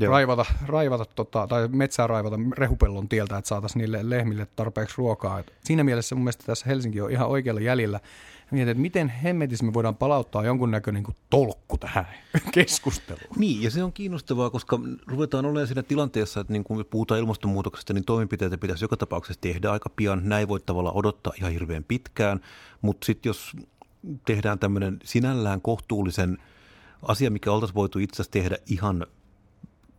raivata, 0.09 0.45
raivata 0.67 1.05
tota, 1.05 1.47
tai 1.47 1.69
metsää 1.69 2.07
raivata 2.07 2.37
rehupellon 2.59 3.09
tieltä, 3.09 3.39
että 3.39 3.49
saataisiin 3.49 3.81
niille 3.81 4.11
lehmille 4.11 4.47
tarpeeksi 4.57 4.95
ruokaa. 4.99 5.39
Et 5.39 5.53
siinä 5.65 5.85
mielessä 5.85 6.15
mun 6.15 6.25
mielestä 6.25 6.45
tässä 6.47 6.67
Helsinki 6.67 7.01
on 7.01 7.11
ihan 7.11 7.29
oikealla 7.29 7.61
jäljellä. 7.61 8.01
Mietin, 8.51 8.69
että 8.69 8.83
miten 8.83 9.09
hemmetissä 9.09 9.65
me 9.65 9.75
voidaan 9.75 9.97
palauttaa 9.97 10.45
jonkunnäköinen 10.45 11.03
niin 11.03 11.17
tolkku 11.31 11.79
tähän 11.79 12.07
keskusteluun. 12.53 13.37
Niin, 13.37 13.63
ja 13.63 13.71
se 13.71 13.83
on 13.83 13.93
kiinnostavaa, 13.93 14.51
koska 14.51 14.81
ruvetaan 15.07 15.47
olemaan 15.47 15.67
siinä 15.67 15.83
tilanteessa, 15.83 16.41
että 16.41 16.53
niin 16.53 16.65
kun 16.65 16.85
puhutaan 16.91 17.21
ilmastonmuutoksesta, 17.21 17.93
niin 17.93 18.05
toimenpiteitä 18.05 18.59
pitäisi 18.59 18.85
joka 18.85 18.97
tapauksessa 18.97 19.41
tehdä 19.41 19.71
aika 19.71 19.91
pian. 19.97 20.21
Näin 20.25 20.49
voi 20.49 20.61
tavallaan 20.61 20.97
odottaa 20.97 21.33
ihan 21.39 21.53
hirveän 21.53 21.85
pitkään, 21.85 22.41
mutta 22.83 23.05
sitten 23.05 23.31
jos 23.31 23.53
tehdään 24.27 24.59
tämmöinen 24.59 24.99
sinällään 25.05 25.61
kohtuullisen 25.61 26.39
asia, 27.03 27.31
mikä 27.31 27.53
oltaisiin 27.53 27.75
voitu 27.75 27.99
itse 27.99 28.15
asiassa 28.15 28.33
tehdä 28.33 28.57
ihan 28.67 29.07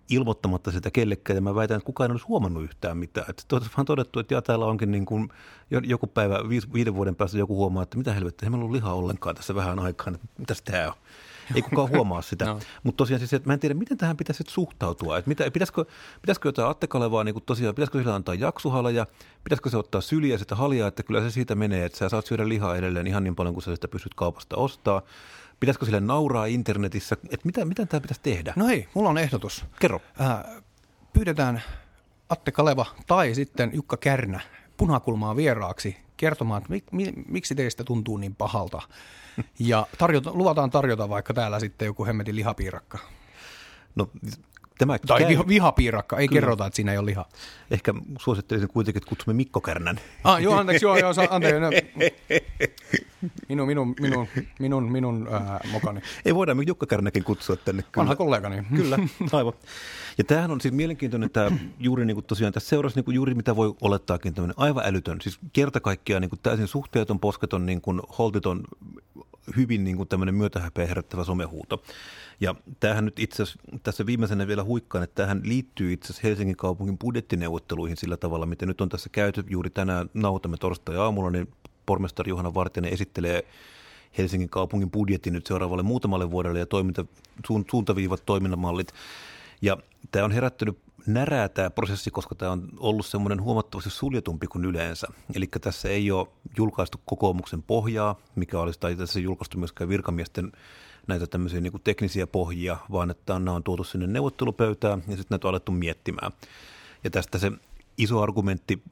ilmoittamatta 0.10 0.72
sitä 0.72 0.92
kellekään, 0.92 1.38
ja 1.38 1.42
mä 1.42 1.56
väitän, 1.56 1.78
että 1.78 1.86
kukaan 1.86 2.10
ei 2.10 2.14
olisi 2.14 2.28
huomannut 2.28 2.64
yhtään 2.64 2.98
mitään. 2.98 3.26
Että 3.30 3.44
vaan 3.78 3.86
todettu, 3.86 4.20
että 4.20 4.34
ja 4.34 4.42
täällä 4.42 4.66
onkin 4.66 4.92
niin 4.92 5.06
kuin 5.06 5.30
joku 5.84 6.08
päivä, 6.08 6.40
viiden 6.74 6.96
vuoden 6.96 7.16
päästä 7.16 7.38
joku 7.38 7.56
huomaa, 7.56 7.84
että 7.84 7.98
mitä 7.98 8.14
helvettiä, 8.14 8.46
ei 8.46 8.50
meillä 8.50 8.64
ollut 8.64 8.76
lihaa 8.76 8.94
ollenkaan 8.94 9.36
tässä 9.36 9.56
vähän 9.56 9.80
aikaa, 9.80 10.14
että 10.14 10.28
mitäs 10.38 10.62
tämä 10.62 10.88
on. 10.88 10.94
Ei 11.56 11.62
kukaan 11.62 11.90
huomaa 11.90 12.22
sitä. 12.22 12.46
no. 12.46 12.60
Mutta 12.84 12.98
tosiaan 12.98 13.20
siis, 13.20 13.34
että 13.34 13.50
mä 13.50 13.54
en 13.54 13.60
tiedä, 13.60 13.74
miten 13.76 13.98
tähän 13.98 14.18
pitäisi 14.18 14.44
suhtautua. 14.48 15.18
Että 15.18 15.30
mitä, 15.30 15.52
pitäisikö, 15.52 15.86
pitäisikö 16.22 16.48
jotain 16.48 16.70
attekalevaa, 16.70 17.24
niin 17.24 17.36
tosiaan, 17.46 17.76
pitäisikö 17.76 18.00
sillä 18.00 18.16
antaa 18.16 18.36
jaksuhaleja, 18.36 19.08
pitäisikö 19.44 19.70
se 19.70 19.78
ottaa 19.78 20.02
syliä 20.02 20.38
sitä 20.38 20.56
haljaa, 20.56 20.88
että 20.88 21.04
kyllä 21.04 21.22
se 21.22 21.32
siitä 21.32 21.56
menee, 21.56 21.86
että 21.86 21.98
sä 21.98 22.10
saat 22.10 22.26
syödä 22.26 22.50
lihaa 22.50 22.76
edelleen 22.76 23.08
ihan 23.08 23.24
niin 23.24 23.36
paljon 23.36 23.54
kuin 23.54 23.64
sä 23.64 23.76
sitä 23.76 23.88
pystyt 23.88 24.14
kaupasta 24.14 24.56
ostaa. 24.56 25.02
Pitäisikö 25.60 25.86
sille 25.86 26.00
nauraa 26.00 26.46
internetissä? 26.46 27.18
Että 27.24 27.46
mitä, 27.46 27.66
mitä 27.66 27.86
tämä 27.86 28.02
pitäisi 28.02 28.22
tehdä? 28.22 28.54
No 28.56 28.68
ei, 28.68 28.88
mulla 28.94 29.10
on 29.10 29.18
ehdotus. 29.18 29.66
Kerro. 29.80 30.02
Äh, 30.22 30.64
pyydetään 31.14 31.62
Atte 32.30 32.52
Kaleva 32.52 32.86
tai 33.08 33.36
sitten 33.36 33.72
Jukka 33.74 33.98
Kärnä 33.98 34.40
punakulmaa 34.78 35.36
vieraaksi 35.36 35.98
kertomaan, 36.22 36.62
että 36.62 36.72
mik, 36.72 36.92
mi, 36.92 37.14
miksi 37.28 37.56
teistä 37.56 37.84
tuntuu 37.84 38.18
niin 38.18 38.36
pahalta. 38.36 38.82
Ja 39.60 39.88
tarjota, 39.98 40.32
luvataan 40.34 40.70
tarjota 40.70 41.10
vaikka 41.10 41.34
täällä 41.34 41.60
sitten 41.60 41.86
joku 41.86 42.06
hemmetin 42.06 42.36
lihapiirakka. 42.36 43.00
No 43.96 44.10
Tämä 44.82 45.00
tai 45.00 45.20
käy... 45.20 45.48
vihapiirakka, 45.48 46.17
ei 46.17 46.28
Kyllä. 46.28 46.41
kerrota, 46.41 46.65
että 46.65 46.76
siinä 46.76 46.91
ei 46.91 46.98
ole 46.98 47.06
liha. 47.06 47.26
Ehkä 47.72 47.94
suosittelisin 48.20 48.70
kuitenkin, 48.70 49.00
että 49.00 49.10
kutsumme 49.10 49.34
Mikko 49.34 49.62
Kärnän. 49.62 50.00
Ah, 50.24 50.41
joo, 50.41 50.58
anteeksi, 50.58 50.86
joo, 50.86 50.98
joo, 50.98 51.13
anteeksi. 51.30 51.60
No. 51.60 51.70
Minun, 53.50 53.67
minun, 53.67 53.96
minun, 54.00 54.28
minun, 54.60 54.91
minun 54.91 55.30
äh, 55.34 55.72
mokani. 55.72 56.02
Ei 56.26 56.36
voida 56.36 56.56
me 56.56 56.63
Jukka 56.67 56.86
Kärnäkin 56.86 57.24
kutsua 57.24 57.56
tänne. 57.56 57.82
Kyllä. 57.82 57.91
Vanha 57.98 58.15
kollegani. 58.15 58.63
Kyllä, 58.76 58.98
aivan. 59.32 59.54
Ja 60.17 60.24
tämähän 60.24 60.52
on 60.52 60.62
siis 60.62 60.74
mielenkiintoinen, 60.74 61.30
tämä 61.30 61.52
juuri 61.80 62.06
niin 62.06 62.15
kuin 62.15 62.26
tosiaan 62.26 62.54
tässä 62.54 62.70
seurasi 62.70 62.96
niin 62.96 63.06
kuin 63.06 63.15
juuri 63.15 63.36
mitä 63.36 63.56
voi 63.56 63.76
olettaakin 63.82 64.34
tämmöinen 64.34 64.60
aivan 64.60 64.86
älytön, 64.86 65.22
siis 65.22 65.39
kerta 65.54 65.80
kaikkiaan 65.80 66.22
niin 66.22 66.30
kuin 66.30 66.39
täysin 66.44 66.67
suhteeton, 66.67 67.20
posketon, 67.20 67.65
niin 67.65 67.82
kuin 67.82 68.02
holtiton, 68.17 68.63
hyvin 69.58 69.84
niin 69.84 69.98
kuin 69.98 70.10
tämmöinen 70.10 70.36
myötähäpeä 70.36 70.88
herättävä 70.88 71.24
somehuuto. 71.24 71.84
Ja 72.40 72.56
tämähän 72.80 73.06
nyt 73.06 73.20
itse 73.20 73.44
tässä 73.84 74.06
viimeisenä 74.06 74.48
vielä 74.48 74.64
huikkaan, 74.64 75.04
että 75.04 75.24
tähän 75.24 75.42
liittyy 75.44 75.94
itse 75.94 76.06
asiassa 76.06 76.28
Helsingin 76.28 76.58
kaupungin 76.58 76.98
budjettineuvotteluihin 76.98 77.98
sillä 77.98 78.18
tavalla, 78.18 78.46
miten 78.46 78.68
nyt 78.68 78.82
on 78.82 78.90
tässä 78.90 79.10
käyty 79.10 79.44
juuri 79.50 79.70
tänään 79.70 80.10
nauhoitamme 80.14 80.58
torstai-aamulla, 80.58 81.32
niin 81.32 81.48
pormestari 81.86 82.30
Johanna 82.30 82.54
Vartijainen 82.54 82.94
esittelee 82.94 83.44
Helsingin 84.18 84.50
kaupungin 84.50 84.92
budjetin 84.92 85.34
nyt 85.34 85.48
seuraavalle 85.48 85.84
muutamalle 85.84 86.32
vuodelle 86.32 86.60
ja 86.60 86.66
toiminta, 86.66 87.06
suuntaviivat 87.72 88.26
toimintamallit. 88.26 88.94
Ja 89.62 89.78
tämä 90.12 90.26
on 90.26 90.32
herättänyt 90.32 90.78
närää 91.08 91.50
tämä 91.50 91.70
prosessi, 91.70 92.12
koska 92.12 92.36
tämä 92.36 92.52
on 92.52 92.70
ollut 92.78 93.06
semmoinen 93.06 93.42
huomattavasti 93.42 93.90
suljetumpi 93.90 94.48
kuin 94.48 94.66
yleensä. 94.66 95.08
Eli 95.36 95.48
tässä 95.62 95.90
ei 95.90 96.12
ole 96.12 96.28
julkaistu 96.58 97.00
kokoomuksen 97.06 97.64
pohjaa, 97.64 98.16
mikä 98.36 98.60
olisi, 98.60 98.80
tai 98.80 98.96
tässä 98.96 99.20
ei 99.20 99.24
julkaistu 99.24 99.58
myöskään 99.58 99.90
virkamiesten 99.90 100.52
näitä 101.08 101.28
tämmöisiä 101.28 101.62
niin 101.62 101.72
kuin 101.72 101.84
teknisiä 101.84 102.28
pohjia, 102.28 102.78
vaan 102.92 103.12
että 103.12 103.34
nämä 103.34 103.54
on 103.54 103.64
tuotu 103.64 103.84
sinne 103.84 104.08
neuvottelupöytään 104.08 105.04
ja 105.08 105.18
sitten 105.18 105.28
näitä 105.30 105.48
on 105.48 105.50
alettu 105.50 105.72
miettimään. 105.72 106.32
Ja 107.04 107.10
tästä 107.10 107.38
se 107.38 107.52
iso 107.98 108.22
argumentti 108.22 108.84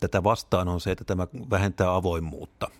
tätä 0.00 0.24
vastaan 0.24 0.68
on 0.68 0.80
se, 0.80 0.90
että 0.90 1.04
tämä 1.04 1.26
vähentää 1.50 1.94
avoimuutta 1.94 2.70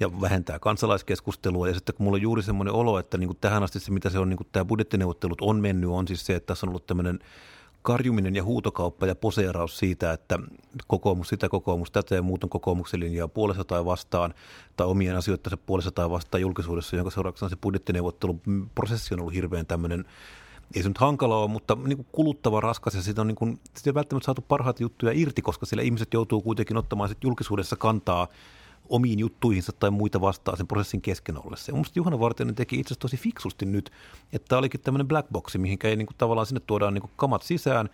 ja 0.00 0.20
vähentää 0.20 0.58
kansalaiskeskustelua. 0.58 1.68
Ja 1.68 1.74
sitten 1.74 1.94
kun 1.94 2.04
mulla 2.04 2.16
on 2.16 2.22
juuri 2.22 2.42
semmoinen 2.42 2.74
olo, 2.74 2.98
että 2.98 3.18
niin 3.18 3.28
kuin 3.28 3.38
tähän 3.40 3.62
asti 3.62 3.80
se, 3.80 3.90
mitä 3.90 4.10
se 4.10 4.18
on, 4.18 4.28
niin 4.28 4.36
kuin 4.36 4.48
tämä 4.52 4.64
budjettineuvottelut 4.64 5.40
on 5.40 5.56
mennyt, 5.56 5.90
on 5.90 6.08
siis 6.08 6.26
se, 6.26 6.34
että 6.34 6.46
tässä 6.46 6.66
on 6.66 6.68
ollut 6.68 6.86
tämmöinen 6.86 7.18
karjuminen 7.82 8.36
ja 8.36 8.44
huutokauppa 8.44 9.06
ja 9.06 9.14
poseeraus 9.14 9.78
siitä, 9.78 10.12
että 10.12 10.38
kokoomus 10.86 11.28
sitä, 11.28 11.48
kokoomus 11.48 11.90
tätä 11.90 12.14
ja 12.14 12.22
muut 12.22 12.44
on 12.44 12.50
kokoomuksen 12.50 13.00
linjaa 13.00 13.28
puolesta 13.28 13.64
tai 13.64 13.84
vastaan 13.84 14.34
tai 14.76 14.86
omien 14.86 15.16
asioittansa 15.16 15.56
puolesta 15.56 15.90
tai 15.90 16.10
vastaan 16.10 16.40
julkisuudessa, 16.40 16.96
jonka 16.96 17.10
seurauksena 17.10 17.48
se 17.48 17.56
budjettineuvotteluprosessi 17.56 19.14
on 19.14 19.20
ollut 19.20 19.34
hirveän 19.34 19.66
tämmöinen 19.66 20.04
ei 20.74 20.82
se 20.82 20.88
nyt 20.88 20.98
hankala 20.98 21.38
ole, 21.38 21.50
mutta 21.50 21.76
niin 21.84 21.96
kuin 21.96 22.06
kuluttava, 22.12 22.60
raskas 22.60 22.94
ja 22.94 23.02
siitä 23.02 23.20
on, 23.20 23.26
niin 23.26 23.36
kuin, 23.36 23.60
siitä 23.74 23.90
on 23.90 23.94
välttämättä 23.94 24.24
saatu 24.24 24.44
parhaita 24.48 24.82
juttuja 24.82 25.12
irti, 25.14 25.42
koska 25.42 25.66
siellä 25.66 25.82
ihmiset 25.82 26.14
joutuu 26.14 26.42
kuitenkin 26.42 26.76
ottamaan 26.76 27.08
sit 27.08 27.24
julkisuudessa 27.24 27.76
kantaa 27.76 28.28
omiin 28.88 29.18
juttuihinsa 29.18 29.72
tai 29.72 29.90
muita 29.90 30.20
vastaan 30.20 30.56
sen 30.56 30.66
prosessin 30.66 31.02
kesken 31.02 31.46
ollessa. 31.46 31.70
Ja 31.70 31.74
mielestäni 31.74 32.00
Juhana 32.00 32.20
Vartijainen 32.20 32.54
teki 32.54 32.80
itse 32.80 32.88
asiassa 32.88 33.00
tosi 33.00 33.16
fiksusti 33.16 33.66
nyt, 33.66 33.90
että 34.32 34.48
tämä 34.48 34.58
olikin 34.58 34.80
tämmöinen 34.80 35.08
black 35.08 35.28
boxi, 35.32 35.58
mihin 35.58 35.78
ei 35.84 35.96
niin 35.96 36.06
kuin, 36.06 36.16
tavallaan 36.18 36.46
sinne 36.46 36.60
tuodaan 36.66 36.94
niin 36.94 37.02
kuin 37.02 37.12
kamat 37.16 37.42
sisään, 37.42 37.88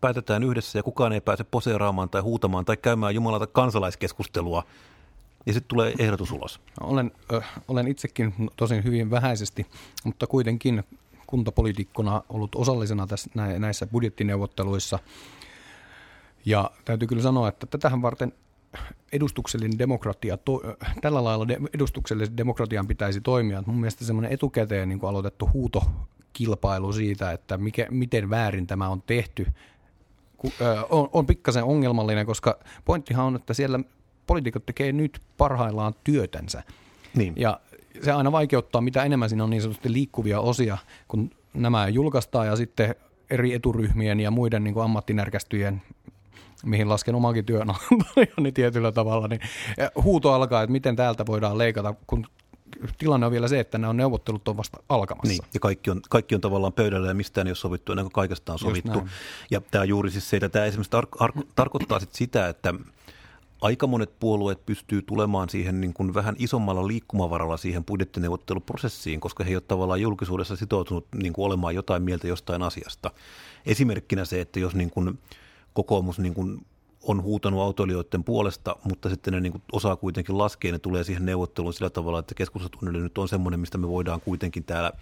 päätetään 0.00 0.42
yhdessä 0.42 0.78
ja 0.78 0.82
kukaan 0.82 1.12
ei 1.12 1.20
pääse 1.20 1.44
poseeraamaan 1.44 2.08
tai 2.08 2.20
huutamaan 2.20 2.64
tai 2.64 2.76
käymään 2.76 3.14
jumalata 3.14 3.46
kansalaiskeskustelua 3.46 4.62
ja 5.46 5.52
sitten 5.52 5.68
tulee 5.68 5.94
ehdotus 5.98 6.32
ulos. 6.32 6.60
Olen, 6.80 7.12
ö, 7.32 7.42
olen 7.68 7.88
itsekin 7.88 8.34
tosin 8.56 8.84
hyvin 8.84 9.10
vähäisesti, 9.10 9.66
mutta 10.04 10.26
kuitenkin 10.26 10.84
kuntapolitiikkona 11.26 12.22
ollut 12.28 12.54
osallisena 12.54 13.06
tässä, 13.06 13.30
näissä 13.58 13.86
budjettineuvotteluissa. 13.86 14.98
Ja 16.44 16.70
täytyy 16.84 17.08
kyllä 17.08 17.22
sanoa, 17.22 17.48
että 17.48 17.66
tätähän 17.66 18.02
varten 18.02 18.32
edustuksellinen 19.12 19.78
demokratia, 19.78 20.36
to, 20.36 20.62
tällä 21.00 21.24
lailla 21.24 21.48
de, 21.48 21.58
edustuksellisen 21.74 22.36
demokratian 22.36 22.86
pitäisi 22.86 23.20
toimia. 23.20 23.62
Mun 23.66 23.80
mielestä 23.80 24.04
semmoinen 24.04 24.32
etukäteen 24.32 24.88
niin 24.88 24.98
kuin 24.98 25.10
aloitettu 25.10 25.50
huutokilpailu 25.52 26.92
siitä, 26.92 27.32
että 27.32 27.58
mikä, 27.58 27.86
miten 27.90 28.30
väärin 28.30 28.66
tämä 28.66 28.88
on 28.88 29.02
tehty, 29.02 29.46
ku, 30.36 30.52
ö, 30.60 30.86
on, 30.90 31.08
on 31.12 31.26
pikkasen 31.26 31.64
ongelmallinen, 31.64 32.26
koska 32.26 32.58
pointtihan 32.84 33.26
on, 33.26 33.36
että 33.36 33.54
siellä 33.54 33.80
poliitikot 34.26 34.66
tekee 34.66 34.92
nyt 34.92 35.20
parhaillaan 35.38 35.94
työtänsä. 36.04 36.62
Niin. 37.14 37.32
Ja 37.36 37.60
se 38.02 38.12
aina 38.12 38.32
vaikeuttaa, 38.32 38.80
mitä 38.80 39.04
enemmän 39.04 39.28
siinä 39.28 39.44
on 39.44 39.50
niin 39.50 39.62
sanotusti 39.62 39.92
liikkuvia 39.92 40.40
osia, 40.40 40.78
kun 41.08 41.30
nämä 41.54 41.88
julkaistaan 41.88 42.46
ja 42.46 42.56
sitten 42.56 42.94
eri 43.30 43.54
eturyhmien 43.54 44.20
ja 44.20 44.30
muiden 44.30 44.64
niin 44.64 44.74
kuin 44.74 44.84
ammattinärkästyjen 44.84 45.82
mihin 46.64 46.88
lasken 46.88 47.14
omankin 47.14 47.44
työnantajani 47.44 48.52
tietyllä 48.54 48.92
tavalla, 48.92 49.28
niin 49.28 49.40
huuto 50.02 50.32
alkaa, 50.32 50.62
että 50.62 50.72
miten 50.72 50.96
täältä 50.96 51.26
voidaan 51.26 51.58
leikata, 51.58 51.94
kun 52.06 52.26
tilanne 52.98 53.26
on 53.26 53.32
vielä 53.32 53.48
se, 53.48 53.60
että 53.60 53.78
nämä 53.78 53.90
on 53.90 53.96
neuvottelut 53.96 54.48
on 54.48 54.56
vasta 54.56 54.78
alkamassa. 54.88 55.28
Niin, 55.28 55.42
ja 55.54 55.60
kaikki 55.60 55.90
on, 55.90 56.00
kaikki 56.10 56.34
on 56.34 56.40
tavallaan 56.40 56.72
pöydällä 56.72 57.08
ja 57.08 57.14
mistään 57.14 57.46
ei 57.46 57.50
ole 57.50 57.56
sovittu 57.56 57.92
ennen 57.92 58.04
kuin 58.04 58.12
kaikesta 58.12 58.52
on 58.52 58.58
sovittu. 58.58 59.08
Ja 59.50 59.60
tämä 59.60 59.84
juuri 59.84 60.10
siis 60.10 60.30
se, 60.30 60.36
että 60.36 60.48
tämä 60.48 60.64
esimerkiksi 60.64 60.96
tar- 60.96 61.16
ar- 61.18 61.44
tarkoittaa 61.54 62.00
sit 62.00 62.14
sitä, 62.14 62.48
että 62.48 62.74
aika 63.60 63.86
monet 63.86 64.18
puolueet 64.20 64.66
pystyy 64.66 65.02
tulemaan 65.02 65.48
siihen 65.48 65.80
niin 65.80 65.94
kuin 65.94 66.14
vähän 66.14 66.36
isommalla 66.38 66.86
liikkumavaralla 66.86 67.56
siihen 67.56 67.84
budjettineuvotteluprosessiin, 67.84 69.20
koska 69.20 69.44
he 69.44 69.50
eivät 69.50 69.68
tavallaan 69.68 70.00
julkisuudessa 70.00 70.56
sitoutunut 70.56 71.06
niin 71.14 71.32
kuin 71.32 71.46
olemaan 71.46 71.74
jotain 71.74 72.02
mieltä 72.02 72.28
jostain 72.28 72.62
asiasta. 72.62 73.10
Esimerkkinä 73.66 74.24
se, 74.24 74.40
että 74.40 74.60
jos 74.60 74.74
niin 74.74 74.90
kuin 74.90 75.18
kokoomus 75.76 76.18
niin 76.18 76.34
kuin 76.34 76.66
on 77.02 77.22
huutanut 77.22 77.60
autoilijoiden 77.60 78.24
puolesta, 78.24 78.76
mutta 78.84 79.08
sitten 79.08 79.32
ne 79.32 79.40
niin 79.40 79.52
kuin 79.52 79.62
osaa 79.72 79.96
kuitenkin 79.96 80.38
laskea, 80.38 80.72
ne 80.72 80.78
tulee 80.78 81.04
siihen 81.04 81.26
neuvotteluun 81.26 81.74
sillä 81.74 81.90
tavalla, 81.90 82.18
että 82.18 82.34
keskustatunneli 82.34 83.00
nyt 83.00 83.18
on 83.18 83.28
semmoinen, 83.28 83.60
mistä 83.60 83.78
me 83.78 83.88
voidaan 83.88 84.20
kuitenkin 84.20 84.64
täällä 84.64 84.92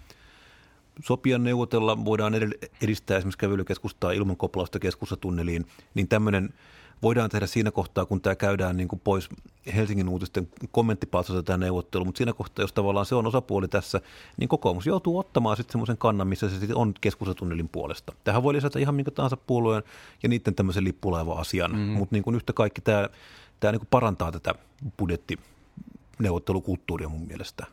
sopia 1.03 1.37
neuvotella, 1.37 2.05
voidaan 2.05 2.33
edistää 2.81 3.17
esimerkiksi 3.17 3.37
kävelykeskustaa 3.37 4.11
ilman 4.11 4.37
koplausta 4.37 4.79
keskustatunneliin, 4.79 5.65
niin 5.93 6.07
tämmöinen– 6.07 6.49
voidaan 7.01 7.29
tehdä 7.29 7.47
siinä 7.47 7.71
kohtaa, 7.71 8.05
kun 8.05 8.21
tämä 8.21 8.35
käydään 8.35 8.77
niin 8.77 8.87
kuin 8.87 9.01
pois 9.03 9.29
Helsingin 9.75 10.09
uutisten 10.09 10.47
kommenttipalstosta 10.71 11.43
tämä 11.43 11.57
neuvottelu, 11.57 12.05
mutta 12.05 12.17
siinä 12.17 12.33
kohtaa, 12.33 12.63
jos 12.63 12.73
tavallaan 12.73 13.05
se 13.05 13.15
on 13.15 13.27
osapuoli 13.27 13.67
tässä, 13.67 14.01
niin 14.37 14.47
kokoomus 14.47 14.87
joutuu 14.87 15.19
ottamaan 15.19 15.57
sitten 15.57 15.71
semmoisen 15.71 15.97
kannan, 15.97 16.27
missä 16.27 16.49
se 16.49 16.59
sitten 16.59 16.77
on 16.77 16.93
keskustatunnelin 17.01 17.69
puolesta. 17.69 18.13
Tähän 18.23 18.43
voi 18.43 18.53
lisätä 18.53 18.79
ihan 18.79 18.95
minkä 18.95 19.11
tahansa 19.11 19.37
puolueen 19.37 19.83
ja 20.23 20.29
niiden 20.29 20.55
tämmöisen 20.55 20.83
lippulaiva-asian, 20.83 21.71
mm. 21.71 21.77
mutta 21.77 22.15
niin 22.15 22.23
kuin 22.23 22.35
yhtä 22.35 22.53
kaikki 22.53 22.81
tämä, 22.81 23.09
tämä 23.59 23.71
niin 23.71 23.79
kuin 23.79 23.89
parantaa 23.91 24.31
tätä 24.31 24.55
budjettineuvottelukulttuuria 24.97 27.09
mun 27.09 27.27
mielestä. 27.27 27.65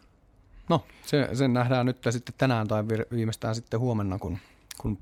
No, 0.69 0.85
se, 1.07 1.29
sen 1.33 1.53
nähdään 1.53 1.87
nyt 1.87 1.97
sitten 2.11 2.35
tänään 2.39 2.69
tai 2.69 2.85
viimeistään 3.13 3.55
sitten 3.55 3.81
huomenna, 3.81 4.19
kun, 4.19 4.39
kun 4.79 4.99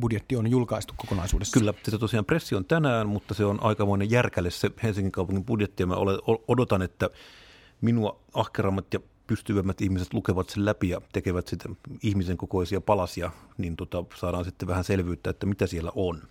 budjetti 0.00 0.36
on 0.36 0.50
julkaistu 0.50 0.94
kokonaisuudessa. 0.96 1.58
Kyllä, 1.58 1.74
se 1.90 1.98
tosiaan 1.98 2.24
pressi 2.24 2.54
on 2.54 2.64
tänään, 2.64 3.08
mutta 3.08 3.34
se 3.34 3.44
on 3.44 3.58
aikamoinen 3.62 4.10
järkälle 4.10 4.50
se 4.50 4.70
Helsingin 4.82 5.12
kaupungin 5.12 5.44
budjetti 5.44 5.82
ja 5.82 5.86
mä 5.86 5.96
odotan, 6.48 6.82
että 6.82 7.10
minua 7.80 8.20
ahkerammat 8.34 8.94
ja 8.94 9.00
pystyvämmät 9.26 9.80
ihmiset 9.80 10.14
lukevat 10.14 10.50
sen 10.50 10.64
läpi 10.64 10.88
ja 10.88 11.00
tekevät 11.12 11.48
sitä 11.48 11.68
ihmisen 12.02 12.36
kokoisia 12.36 12.80
palasia, 12.80 13.30
niin 13.58 13.76
tota, 13.76 14.04
saadaan 14.14 14.44
sitten 14.44 14.68
vähän 14.68 14.84
selvyyttä, 14.84 15.30
että 15.30 15.46
mitä 15.46 15.66
siellä 15.66 15.92
on. 15.94 16.22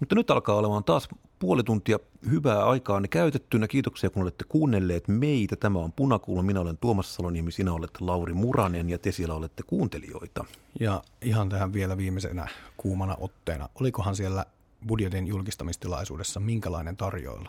Mutta 0.00 0.14
nyt 0.14 0.30
alkaa 0.30 0.56
olemaan 0.56 0.84
taas 0.84 1.08
puoli 1.38 1.62
tuntia 1.62 1.98
hyvää 2.30 2.64
aikaa 2.64 3.00
ne 3.00 3.08
käytettynä. 3.08 3.68
Kiitoksia, 3.68 4.10
kun 4.10 4.22
olette 4.22 4.44
kuunnelleet 4.48 5.08
meitä. 5.08 5.56
Tämä 5.56 5.78
on 5.78 5.92
Punakuulo. 5.92 6.42
Minä 6.42 6.60
olen 6.60 6.78
Tuomas 6.78 7.14
Saloniemi, 7.14 7.52
sinä 7.52 7.72
olette 7.72 7.98
Lauri 8.00 8.34
Muranen 8.34 8.90
ja 8.90 8.98
te 8.98 9.12
siellä 9.12 9.34
olette 9.34 9.62
kuuntelijoita. 9.66 10.44
Ja 10.80 11.02
ihan 11.22 11.48
tähän 11.48 11.72
vielä 11.72 11.96
viimeisenä 11.96 12.48
kuumana 12.76 13.16
otteena. 13.20 13.68
Olikohan 13.80 14.16
siellä 14.16 14.44
budjetin 14.86 15.26
julkistamistilaisuudessa 15.26 16.40
minkälainen 16.40 16.96
tarjoilu? 16.96 17.48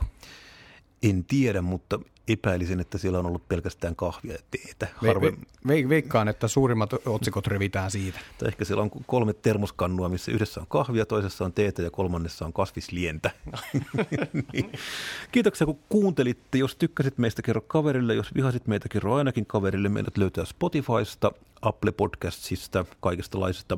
En 1.04 1.26
tiedä, 1.26 1.62
mutta 1.62 2.00
epäilisin, 2.28 2.80
että 2.80 2.98
siellä 2.98 3.20
on 3.20 3.26
ollut 3.26 3.48
pelkästään 3.50 3.96
kahvia 3.96 4.34
ja 4.34 4.40
teetä. 4.52 4.88
Harve... 4.96 5.34
Ve- 5.68 5.90
veikkaan, 5.90 6.28
että 6.28 6.48
suurimmat 6.48 6.94
otsikot 7.06 7.48
revitään 7.48 7.92
siitä. 7.92 8.20
Tai 8.38 8.48
ehkä 8.48 8.66
siellä 8.66 8.84
on 8.84 8.92
kolme 9.06 9.34
termoskannua, 9.34 10.10
missä 10.10 10.32
yhdessä 10.32 10.60
on 10.60 10.68
kahvia, 10.70 11.06
toisessa 11.06 11.46
on 11.46 11.54
teetä 11.54 11.82
ja 11.82 11.92
kolmannessa 11.92 12.46
on 12.46 12.54
kasvislientä. 12.54 13.32
niin. 14.54 14.72
Kiitoksia, 15.32 15.68
kun 15.68 15.80
kuuntelitte. 15.90 16.58
Jos 16.58 16.76
tykkäsit 16.76 17.18
meistä, 17.18 17.42
kerro 17.42 17.62
kaverille. 17.62 18.16
Jos 18.16 18.36
vihasit 18.36 18.68
meitä, 18.68 18.90
kerro 18.90 19.16
ainakin 19.16 19.46
kaverille. 19.46 19.90
Meidät 19.90 20.18
löytää 20.18 20.46
Spotifysta, 20.46 21.32
Apple 21.62 21.92
Podcastsista, 21.92 22.86
kaikista 23.00 23.40
laisista 23.40 23.78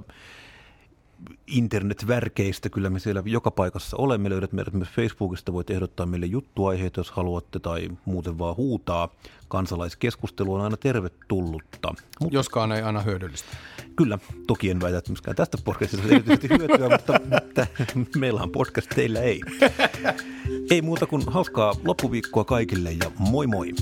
internetvärkeistä, 1.48 2.70
kyllä 2.70 2.90
me 2.90 3.00
siellä 3.00 3.24
joka 3.26 3.52
paikassa 3.52 3.98
olemme. 3.98 4.30
Löydät 4.30 4.54
meidät 4.54 4.74
myös 4.74 4.90
Facebookista, 4.90 5.54
voit 5.54 5.70
ehdottaa 5.70 6.06
meille 6.06 6.26
juttuaiheita, 6.26 7.00
jos 7.00 7.12
haluatte, 7.12 7.60
tai 7.60 7.90
muuten 8.06 8.38
vaan 8.38 8.56
huutaa. 8.56 9.16
Kansalaiskeskustelu 9.48 10.54
on 10.54 10.62
aina 10.62 10.78
tervetullutta. 10.78 11.94
Mutta, 12.20 12.36
Joskaan 12.36 12.72
ei 12.72 12.82
aina 12.82 13.02
hyödyllistä. 13.02 13.58
Kyllä, 13.96 14.20
toki 14.48 14.70
en 14.70 14.82
väitä, 14.82 14.98
että 14.98 15.12
myöskään 15.12 15.36
tästä 15.36 15.58
podcastista 15.64 16.06
on 16.08 16.12
erityisesti 16.14 16.50
hyötyä, 16.50 16.90
mutta 16.98 17.16
että 17.40 17.68
meillä 18.18 18.42
on 18.42 18.52
podcast, 18.52 18.90
teillä 18.96 19.20
ei. 19.20 19.42
ei 20.70 20.82
muuta 20.82 21.06
kuin 21.06 21.24
hauskaa 21.28 21.76
loppuviikkoa 21.86 22.44
kaikille 22.46 22.92
ja 22.92 23.12
moi 23.20 23.48
moi! 23.48 23.74